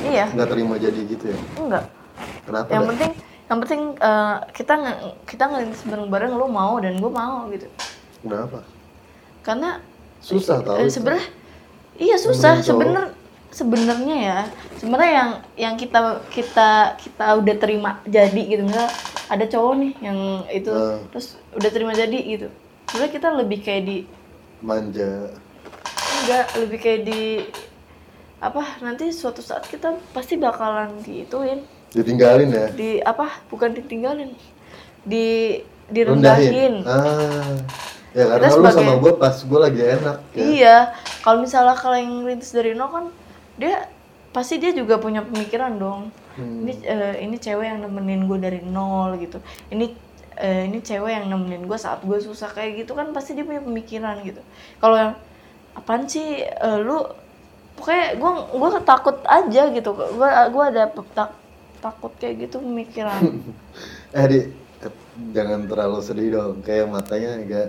[0.04, 1.38] iya nggak terima jadi gitu ya?
[1.56, 1.84] enggak
[2.42, 2.70] Kenapa?
[2.72, 2.90] yang dah?
[2.90, 3.12] penting
[3.50, 4.94] yang penting eh, kita nge
[5.26, 7.68] kita ngerintis bareng-bareng lo mau dan gue mau gitu
[8.20, 8.62] Kenapa?
[9.42, 9.80] karena
[10.20, 10.76] Susah tau.
[10.78, 11.26] Eh, sebenarnya
[11.96, 12.70] iya susah Nemenin cowok.
[12.70, 13.06] sebener
[13.50, 14.40] sebenarnya ya
[14.76, 18.86] sebenarnya yang yang kita kita kita udah terima jadi gitu misal
[19.26, 21.00] ada cowok nih yang itu Ah.
[21.10, 22.48] terus udah terima jadi gitu
[22.86, 23.98] sebenarnya kita lebih kayak di
[24.60, 25.32] Manja.
[26.20, 27.22] enggak lebih kayak di
[28.38, 32.68] apa nanti suatu saat kita pasti bakalan diituin Ditinggalin ya?
[32.70, 34.30] di apa bukan ditinggalin
[35.02, 35.58] di
[35.90, 37.58] direndahin Ah.
[38.10, 40.42] Ya karena Kita lu sebagai- sama gue pas gue lagi enak ya.
[40.42, 40.78] Iya,
[41.22, 43.06] kalau misalnya kalau yang rintis dari nol kan
[43.56, 43.86] dia
[44.30, 46.10] pasti dia juga punya pemikiran dong.
[46.34, 46.66] Hmm.
[46.66, 49.38] Ini eh, ini cewek yang nemenin gue dari nol gitu.
[49.70, 49.94] Ini
[50.38, 53.62] eh, ini cewek yang nemenin gue saat gue susah kayak gitu kan pasti dia punya
[53.62, 54.42] pemikiran gitu.
[54.78, 55.14] Kalau yang
[55.74, 57.06] apaan sih eh, lu
[57.78, 59.90] pokoknya gue gue takut aja gitu.
[59.94, 60.90] Gue gue ada
[61.80, 63.22] takut kayak gitu pemikiran.
[64.10, 64.40] Eh di
[64.78, 64.96] ke-
[65.32, 66.56] jangan terlalu sedih dong.
[66.60, 67.68] Kayak matanya agak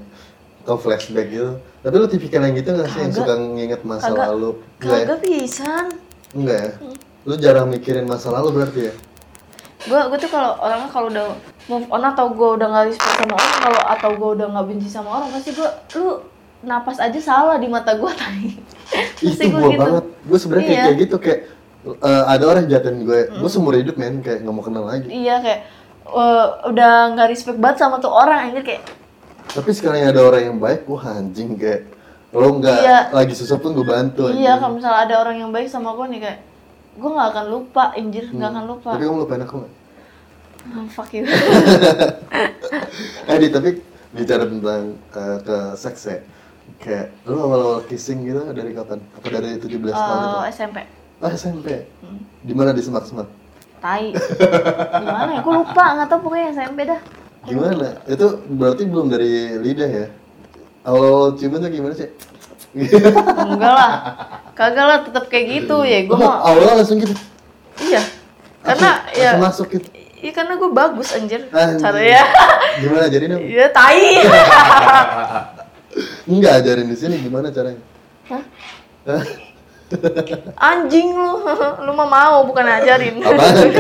[0.63, 1.57] kau flashback gitu.
[1.81, 4.27] Tapi lu tipikal yang gitu gak sih yang suka nginget masa Kagak.
[4.29, 4.51] lalu?
[4.79, 5.05] Ya?
[5.05, 5.71] Kagak bisa.
[6.31, 6.71] Enggak ya?
[7.23, 8.95] Lu jarang mikirin masa lalu berarti ya?
[9.81, 11.27] gue gue tuh kalau orangnya kalau udah
[11.67, 14.89] move on atau gue udah nggak respect sama orang kalau atau gue udah nggak benci
[14.93, 16.21] sama orang pasti gue lu
[16.61, 18.61] napas aja salah di mata gue tadi
[19.23, 20.05] itu gue gua gitu banget.
[20.21, 20.83] Gue sebenarnya Iya.
[20.85, 21.41] kayak gitu kayak
[21.83, 21.95] eh,
[22.27, 23.21] ada orang jahatin gue.
[23.31, 25.09] Gue seumur hidup men kayak nggak mau kenal lagi.
[25.09, 25.61] iya kayak
[26.05, 28.83] eh, udah nggak respect banget sama tuh orang anjir kayak
[29.51, 31.91] Tapi sekarang ada orang yang baik, wah anjing kayak
[32.31, 32.99] lo nggak Iya.
[33.11, 34.31] lagi susah pun gue bantu.
[34.31, 36.39] iya kalau misalnya ada orang yang baik sama gue nih kayak
[36.93, 39.73] gue nggak akan lupa anjir nggak akan lupa Tapi kamu lupain aku nggak?
[40.63, 41.25] Ah, fuck you
[43.27, 43.71] Eh, Di, tapi
[44.11, 46.19] bicara tentang eh, ke seks ya.
[46.77, 49.03] Kayak lu awal-awal kissing gitu dari kapan?
[49.13, 50.39] Apa dari 17 tahun itu?
[50.55, 50.79] SMP
[51.21, 51.85] Ah SMP.
[52.41, 53.29] Di mana di semak-semak?
[53.79, 54.13] tai
[55.01, 57.01] gimana ya gue lupa nggak tahu pokoknya SMP dah
[57.43, 57.97] Gimana?
[58.05, 60.07] Itu berarti belum dari lidah ya?
[60.83, 62.13] Awal ciuman tuh gimana sih?
[63.47, 63.93] enggak lah
[64.53, 67.17] kagak lah tetap kayak gitu ya gue Oh, mau awalnya langsung gitu.
[67.81, 68.05] iya
[68.61, 69.89] karena Langsung- ya masuk gitu.
[70.21, 71.81] Iya karena gue bagus anjir Anjing.
[71.81, 72.23] caranya.
[72.85, 73.41] Gimana jadi dong?
[73.41, 74.21] Iya tai.
[76.27, 77.81] Enggak ajarin di sini gimana caranya?
[78.29, 78.45] Hah?
[80.57, 81.43] Anjing lu.
[81.87, 83.19] Lu mah mau bukan ajarin.
[83.27, 83.71] Apaan?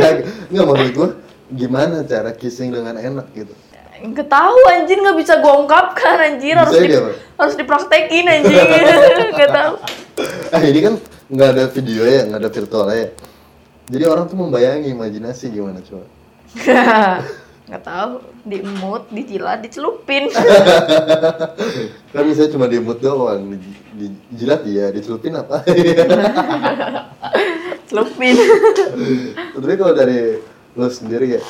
[0.51, 1.09] Enggak maksud gua
[1.51, 3.55] gimana cara kissing dengan enak gitu.
[4.01, 6.97] Enggak tahu anjir nggak bisa gue ungkapkan anjir harus di-
[7.37, 8.65] harus dipraktekin anjir.
[9.29, 9.73] Enggak tahu.
[10.51, 10.95] Ah ini kan
[11.29, 13.09] nggak ada video ya, nggak ada virtual ya.
[13.91, 16.07] Jadi orang tuh membayangi imajinasi gimana coba?
[17.67, 20.33] Enggak tahu, diemut, dijilat, dicelupin.
[22.11, 23.47] Kan misalnya cuma di mood doang,
[24.01, 25.61] dijilat dia, dicelupin apa?
[27.91, 28.37] Celupin.
[29.53, 30.41] Tapi kalau dari
[30.79, 31.43] lo sendiri ya,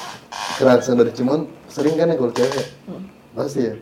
[0.59, 2.51] kerasan dari ciuman sering kan ya kalau cewek?
[2.57, 2.67] ya?
[3.37, 3.75] Pasti ya.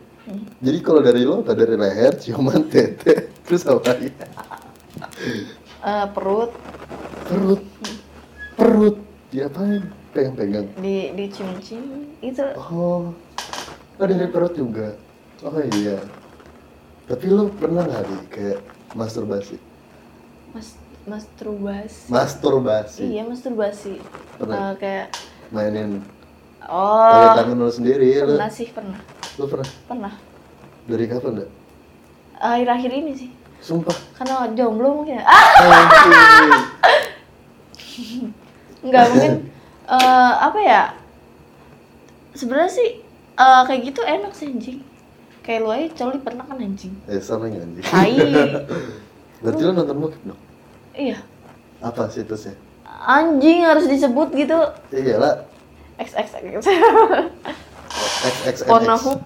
[0.61, 4.13] Jadi kalau dari lo, apa dari leher, ciuman, tete, terus apa lagi?
[5.79, 6.51] Eh, perut
[7.29, 7.61] Perut,
[8.57, 8.97] perut,
[9.29, 9.85] diapain?
[10.09, 10.65] Pegang-pegang.
[10.81, 14.97] di dicium-cium itu Oh, oh dari perut juga.
[15.45, 16.01] Oh iya.
[17.09, 18.59] Tapi lo pernah nggak di kayak
[18.93, 19.57] masturbasi?
[20.53, 20.77] mas
[21.09, 22.05] masturbasi.
[22.05, 23.01] Masturbasi.
[23.01, 23.97] Iya, masturbasi.
[24.37, 24.57] Pernah.
[24.57, 25.07] Eh, kayak
[25.49, 26.05] Mainin
[26.69, 28.37] pakai oh, tangan lo sendiri lo.
[28.37, 28.99] pernah sih, pernah.
[29.41, 29.69] Lo pernah?
[29.89, 30.13] Pernah.
[30.85, 31.49] Dari kapan dah?
[32.39, 33.29] Akhir-akhir ini sih.
[33.59, 33.97] Sumpah.
[34.15, 35.17] Karena jomblo mungkin.
[35.17, 35.25] ya.
[35.25, 35.49] Ah,
[37.73, 38.31] Anjing.
[38.85, 39.33] Enggak mungkin
[39.89, 40.83] eh, apa ya?
[42.37, 43.01] Sebenarnya sih
[43.35, 44.79] eh, kayak gitu enak sih anjing.
[45.49, 46.93] Kayak lu aja coli pernah kan anjing.
[47.09, 47.85] Eh sama nggak anjing?
[47.89, 48.13] Tai.
[49.41, 50.41] Berarti lo nonton bokep dong?
[50.93, 51.17] iya.
[51.81, 52.53] Apa situsnya?
[52.85, 54.53] Anjing harus disebut gitu.
[54.93, 55.35] Iya lah.
[55.97, 56.69] XXX.
[58.29, 58.69] XXX.
[58.69, 59.25] Pornohub.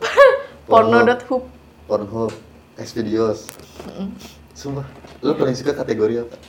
[0.63, 1.43] Porno.hub.
[1.91, 2.31] Pornhub.
[2.79, 3.51] X videos.
[4.55, 4.87] Sumpah.
[5.19, 6.39] Lo paling suka kategori apa?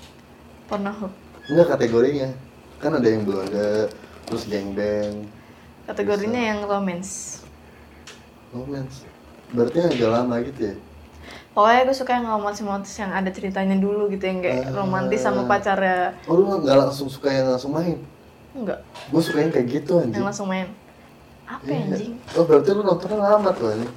[0.70, 1.10] Pornohub.
[1.50, 2.30] Enggak kategorinya.
[2.78, 3.90] Kan ada yang blonde,
[4.28, 5.26] terus gangbang,
[5.88, 7.42] Kategorinya yang romance.
[8.54, 9.13] romance.
[9.54, 10.74] Berarti agak lama gitu ya?
[11.54, 14.74] Pokoknya gue suka yang romantis-romantis yang ada ceritanya dulu gitu yang kayak Ah.
[14.74, 16.10] romantis sama pacarnya.
[16.26, 18.02] Oh lu nggak langsung suka yang langsung main?
[18.50, 20.14] Enggak, Gue suka yang kayak gitu anjing.
[20.14, 20.66] yang langsung main.
[21.44, 21.94] Apa Iya.
[21.94, 22.12] anjing?
[22.34, 23.92] Oh berarti lu nontonnya lama tuh anjing.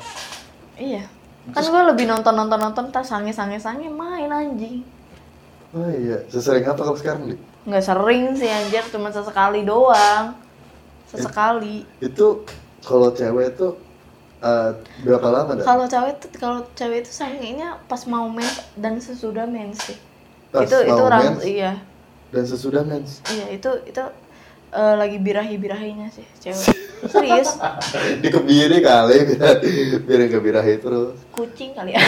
[0.77, 1.03] Iya.
[1.47, 4.85] Kan gue lebih nonton-nonton-nonton tas sange-sange-sange main anjing.
[5.73, 7.39] Oh iya, sesering apa kalau sekarang nih?
[7.65, 10.37] Nggak sering sih anjir, cuma sesekali doang.
[11.05, 11.87] Sesekali.
[11.97, 12.43] Itu
[12.81, 13.75] kalau cewek tuh
[14.47, 14.69] eh,
[15.01, 15.65] berapa lama dah?
[15.65, 19.97] Kalau cewek tuh kalau cewek itu sangenya pas mau mens dan sesudah mens sih.
[20.47, 21.43] Pas itu itu mau orang mens?
[21.43, 21.73] iya.
[22.27, 23.19] Dan sesudah mens.
[23.25, 24.03] Iya, itu itu
[24.69, 26.65] eh, lagi birahi-birahinya sih cewek.
[27.07, 27.53] Serius,
[28.23, 29.61] Dikebiri kali biar
[30.01, 31.13] biar birahi terus.
[31.29, 32.01] kucing kali ya.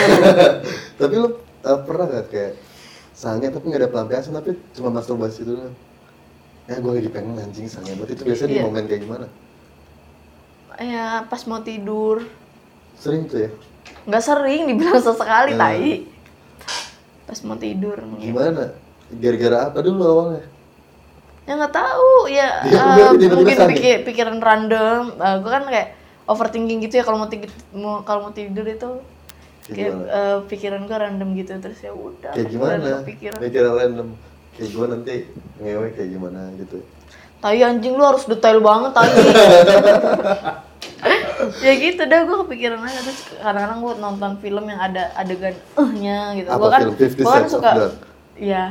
[0.99, 1.29] tapi lu
[1.61, 2.53] eh, pernah gak kayak
[3.13, 5.69] sange tapi nggak ada pelampiasan tapi cuma masturbasi dulu?
[6.65, 8.63] Ya gue lagi pengen anjing sange buat itu biasanya di Iya.
[8.63, 9.25] momen kayak gimana?
[10.80, 12.23] Ya pas mau tidur.
[12.95, 13.49] Sering tuh ya?
[14.05, 15.61] Nggak sering dibilang sesekali Hmm.
[15.61, 15.91] tai.
[17.23, 17.99] Pas mau tidur.
[18.15, 18.73] Gimana?
[19.11, 20.43] Gara-gara apa dulu awalnya?
[21.43, 22.49] Ya nggak tahu ya.
[22.65, 25.03] Eh, berarti tiba-tiba mungkin pikir, pikiran random.
[25.15, 25.88] gue kan kayak
[26.25, 29.01] overthinking gitu ya kalau mau tidur mau kalau mau tidur itu
[29.65, 30.05] Kayak gimana?
[30.09, 32.34] eh, pikiran gue random gitu terus ya udah.
[32.34, 32.89] Kayak gimana?
[33.03, 33.38] Pikiran.
[33.39, 34.07] Pikiran random.
[34.53, 35.13] Kayak gue nanti
[35.57, 36.77] ngewe kayak gimana gitu.
[37.39, 39.09] Tai anjing lu harus detail banget tai.
[41.63, 46.19] ya gitu dah gue kepikiran aja terus kadang-kadang gue nonton film yang ada adegan ehnya
[46.35, 46.47] gitu.
[46.51, 47.71] Gue kan gue kan of suka?
[48.35, 48.63] Iya.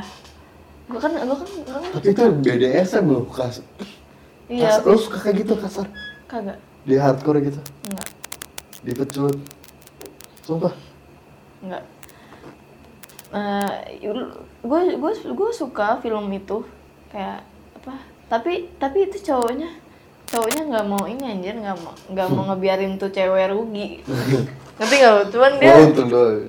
[0.89, 3.61] Gue kan gue kan gue kan Tapi itu BDSM loh, kas.
[4.49, 4.89] iya Kasar.
[4.89, 5.87] Lu suka kayak gitu kasar?
[6.29, 7.61] kagak Di hardcore gitu?
[7.89, 8.07] enggak
[8.85, 9.35] Dipecut?
[10.45, 10.73] Sumpah?
[11.61, 11.83] enggak.
[13.29, 14.01] Eh,
[14.65, 16.65] gue gue gue suka film itu
[17.13, 17.45] kayak
[17.77, 17.93] apa
[18.29, 19.69] tapi tapi itu cowoknya
[20.29, 24.01] cowoknya nggak mau ini anjir nggak mau nggak mau ngebiarin tuh cewek rugi
[24.79, 25.73] ngerti gak lo cuman dia.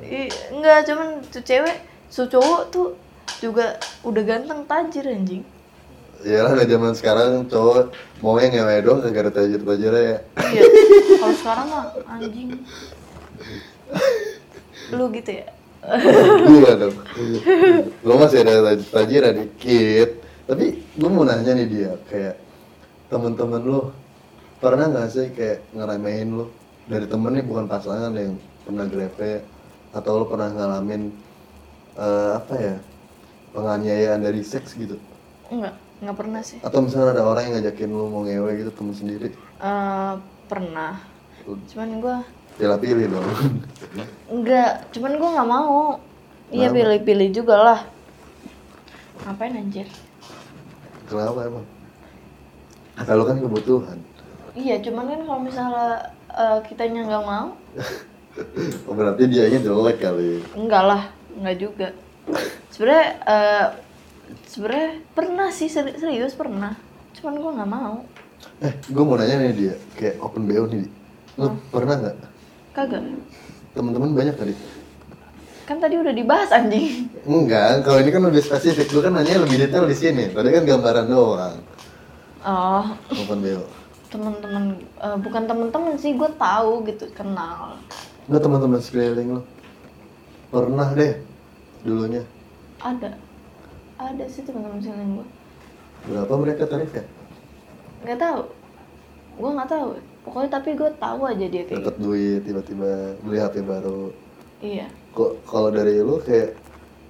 [0.06, 1.76] I- enggak cuman tuh cewek
[2.06, 2.94] su cowok tuh
[3.40, 5.42] juga udah ganteng tajir anjing
[6.20, 10.18] Ya lah, zaman sekarang cowok mau yang ngewe doang gak ada tajir-tajirnya ya.
[10.52, 10.62] iya
[11.16, 12.48] kalau sekarang mah anjing
[14.92, 15.48] lu gitu ya
[15.80, 16.92] Gua dong.
[18.04, 20.20] Gua masih ada taj- tajirnya dikit.
[20.44, 22.36] Tapi gua mau nanya nih dia, kayak
[23.10, 23.80] temen-temen lu
[24.62, 26.46] pernah nggak sih kayak ngeremehin lu?
[26.86, 29.42] Dari temen nih bukan pasangan yang pernah grepe
[29.90, 31.10] atau lu pernah ngalamin
[31.98, 32.76] eh, apa ya
[33.50, 34.96] penganiayaan dari seks gitu?
[35.50, 36.62] Enggak nggak pernah sih.
[36.62, 39.28] Atau misalnya ada orang yang ngajakin lu mau ngewe gitu temen sendiri?
[39.58, 40.14] Eh,
[40.46, 41.02] pernah.
[41.44, 42.16] Cuman gua
[42.56, 43.26] pilih-pilih dong.
[44.30, 45.82] Enggak cuman gua nggak mau.
[46.50, 47.80] Iya pilih-pilih juga lah.
[49.26, 49.86] Ngapain anjir?
[51.06, 51.66] Kenapa emang
[53.02, 53.98] kalau kan kebutuhan.
[54.50, 55.88] Iya cuman kan kalau misalnya
[56.28, 57.48] eh, kitanya nggak mau.
[58.86, 60.38] Oh, berarti dianya jelek kali.
[60.54, 61.02] Enggak lah,
[61.34, 61.88] enggak juga.
[62.70, 63.66] Sebenarnya eh
[64.46, 66.78] sebenarnya pernah sih seri- serius pernah.
[67.18, 68.06] Cuman gua nggak mau.
[68.62, 69.74] eh gue mau nanya nih dia.
[69.92, 70.86] Kayak open bo nih
[71.36, 72.16] lu pernah nggak?
[72.72, 73.02] Kagak.
[73.74, 74.54] teman-teman banyak tadi.
[75.66, 77.10] Kan tadi udah dibahas anjing.
[77.26, 78.94] enggak kalau ini kan lebih spesifik.
[78.94, 80.30] Lu kan nanya lebih detail di sini.
[80.30, 81.56] Tadi kan gambaran doang
[82.40, 83.64] Oh, open bo
[84.10, 87.78] teman-teman eh, bukan teman-teman sih, gue tahu gitu, kenal.
[88.26, 89.42] Enggak teman-teman sekeliling lu
[90.50, 91.14] pernah deh
[91.86, 92.26] dulunya
[92.82, 93.14] Ada.
[94.02, 95.26] Ada sih teman-teman sekalian gue.
[96.00, 97.04] berapa mereka tarifnya
[98.02, 98.40] Nggak tahu.
[99.36, 99.88] Gue nggak tahu.
[100.20, 102.04] Pokoknya tapi gue tahu aja dia kayak dapat gitu.
[102.04, 102.90] duit tiba-tiba
[103.22, 104.12] beli HP baru
[104.60, 104.92] Iya.
[105.16, 106.52] kok kalau dari lu kayak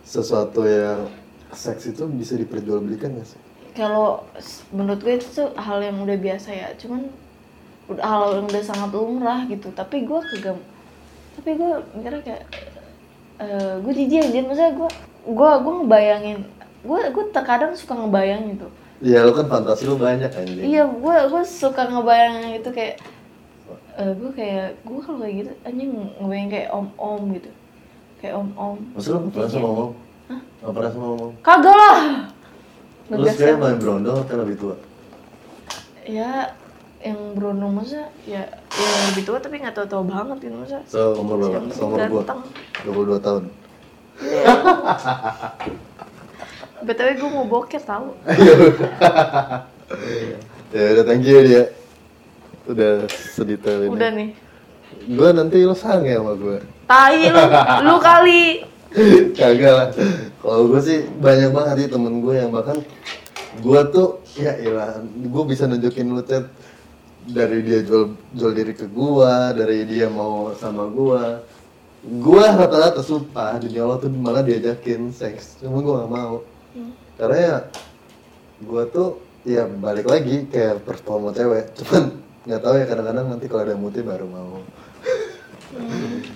[0.07, 1.11] sesuatu yang
[1.51, 3.41] seks itu bisa diperjualbelikan gak sih
[3.71, 4.27] Kalau
[4.75, 7.07] menurut gue itu tuh hal yang udah biasa ya, cuman
[7.87, 9.71] udah hal yang udah sangat lumrah gitu.
[9.71, 10.59] Tapi gue kagak,
[11.39, 12.45] tapi gue mikirnya kayak,
[13.39, 14.91] eh gue jijik anjir, maksudnya gue,
[15.31, 16.39] gue, gue ngebayangin,
[16.83, 18.68] gue, gue terkadang suka ngebayang gitu.
[19.01, 23.01] Iya lu kan fantasi lu banyak anjing Iya, gue, gue suka ngebayang itu kayak,
[23.97, 25.91] eh gue kayak, gue kalau kayak gitu anjing
[26.21, 27.51] ngebayang kayak om-om gitu,
[28.21, 28.77] kayak om-om.
[28.93, 29.93] Maksud lu nggak pernah sama ngomong?
[30.29, 30.41] Hah?
[30.61, 31.33] Gak pernah sama ngomong?
[31.41, 31.99] Kagak lah,
[33.12, 33.64] Lu sekarang kan?
[33.64, 34.76] main berondong atau lebih tua?
[36.02, 36.54] ya
[37.00, 41.36] yang berondong masa ya yang lebih tua tapi nggak tahu-tahu banget gitu masa So, umur
[41.38, 41.54] berapa?
[41.61, 42.22] Yang So, umur gua?
[42.22, 42.40] ganteng.
[42.84, 43.42] 22 tahun.
[46.80, 48.16] btw gue mau boker tau
[50.70, 51.64] Ya udah thank you dia.
[52.64, 53.90] Udah sedetail ini.
[53.90, 54.30] udah nih
[55.11, 56.58] Gua nanti lo sange sama gua.
[56.84, 57.42] tai lu
[57.82, 58.62] lu kali
[59.36, 59.88] Kagak lah.
[60.43, 62.78] Kalau gue sih banyak banget sih temen gue yang bahkan
[63.62, 66.47] gue tuh ya ilah, gue bisa nunjukin lu chat
[67.28, 71.45] dari dia jual jual diri ke gua, dari dia mau sama gua.
[72.01, 76.34] Gua rata-rata sumpah dunia Allah tuh malah diajakin seks, cuma gua gak mau.
[77.20, 77.57] Karena ya
[78.64, 82.16] gua tuh ya balik lagi kayak performa cewek, cuman
[82.49, 84.64] nggak tahu ya kadang-kadang nanti kalau ada muti baru mau.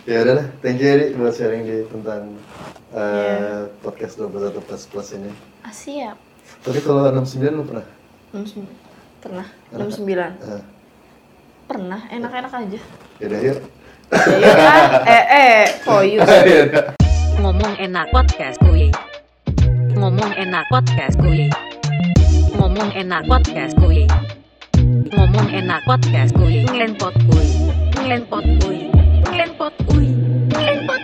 [0.05, 2.39] Ya udah lah, thank you Edi buat sharing di tentang
[2.93, 5.31] eh, podcast 21 plus plus ini.
[5.61, 6.15] ah, siap
[6.63, 7.87] Tapi kalau 69 lu pernah?
[8.31, 8.75] enam sembilan
[9.21, 9.75] pernah Enak.
[9.75, 10.63] enam sembilan Eh,
[11.65, 12.81] pernah enak-enak aja
[13.17, 13.59] yaudah yuk.
[14.13, 16.87] ya iya kan eh eh koyus Yaudah.
[17.35, 18.89] Ngomong enak podcast kuy.
[19.95, 21.51] Ngomong enak podcast kuy.
[22.55, 24.07] Ngomong enak podcast kuy.
[25.11, 26.63] Ngomong enak podcast kuy.
[26.65, 27.47] Ngelenpot kuy.
[27.99, 28.79] Ngelenpot kuy.
[29.65, 31.04] pot, uy.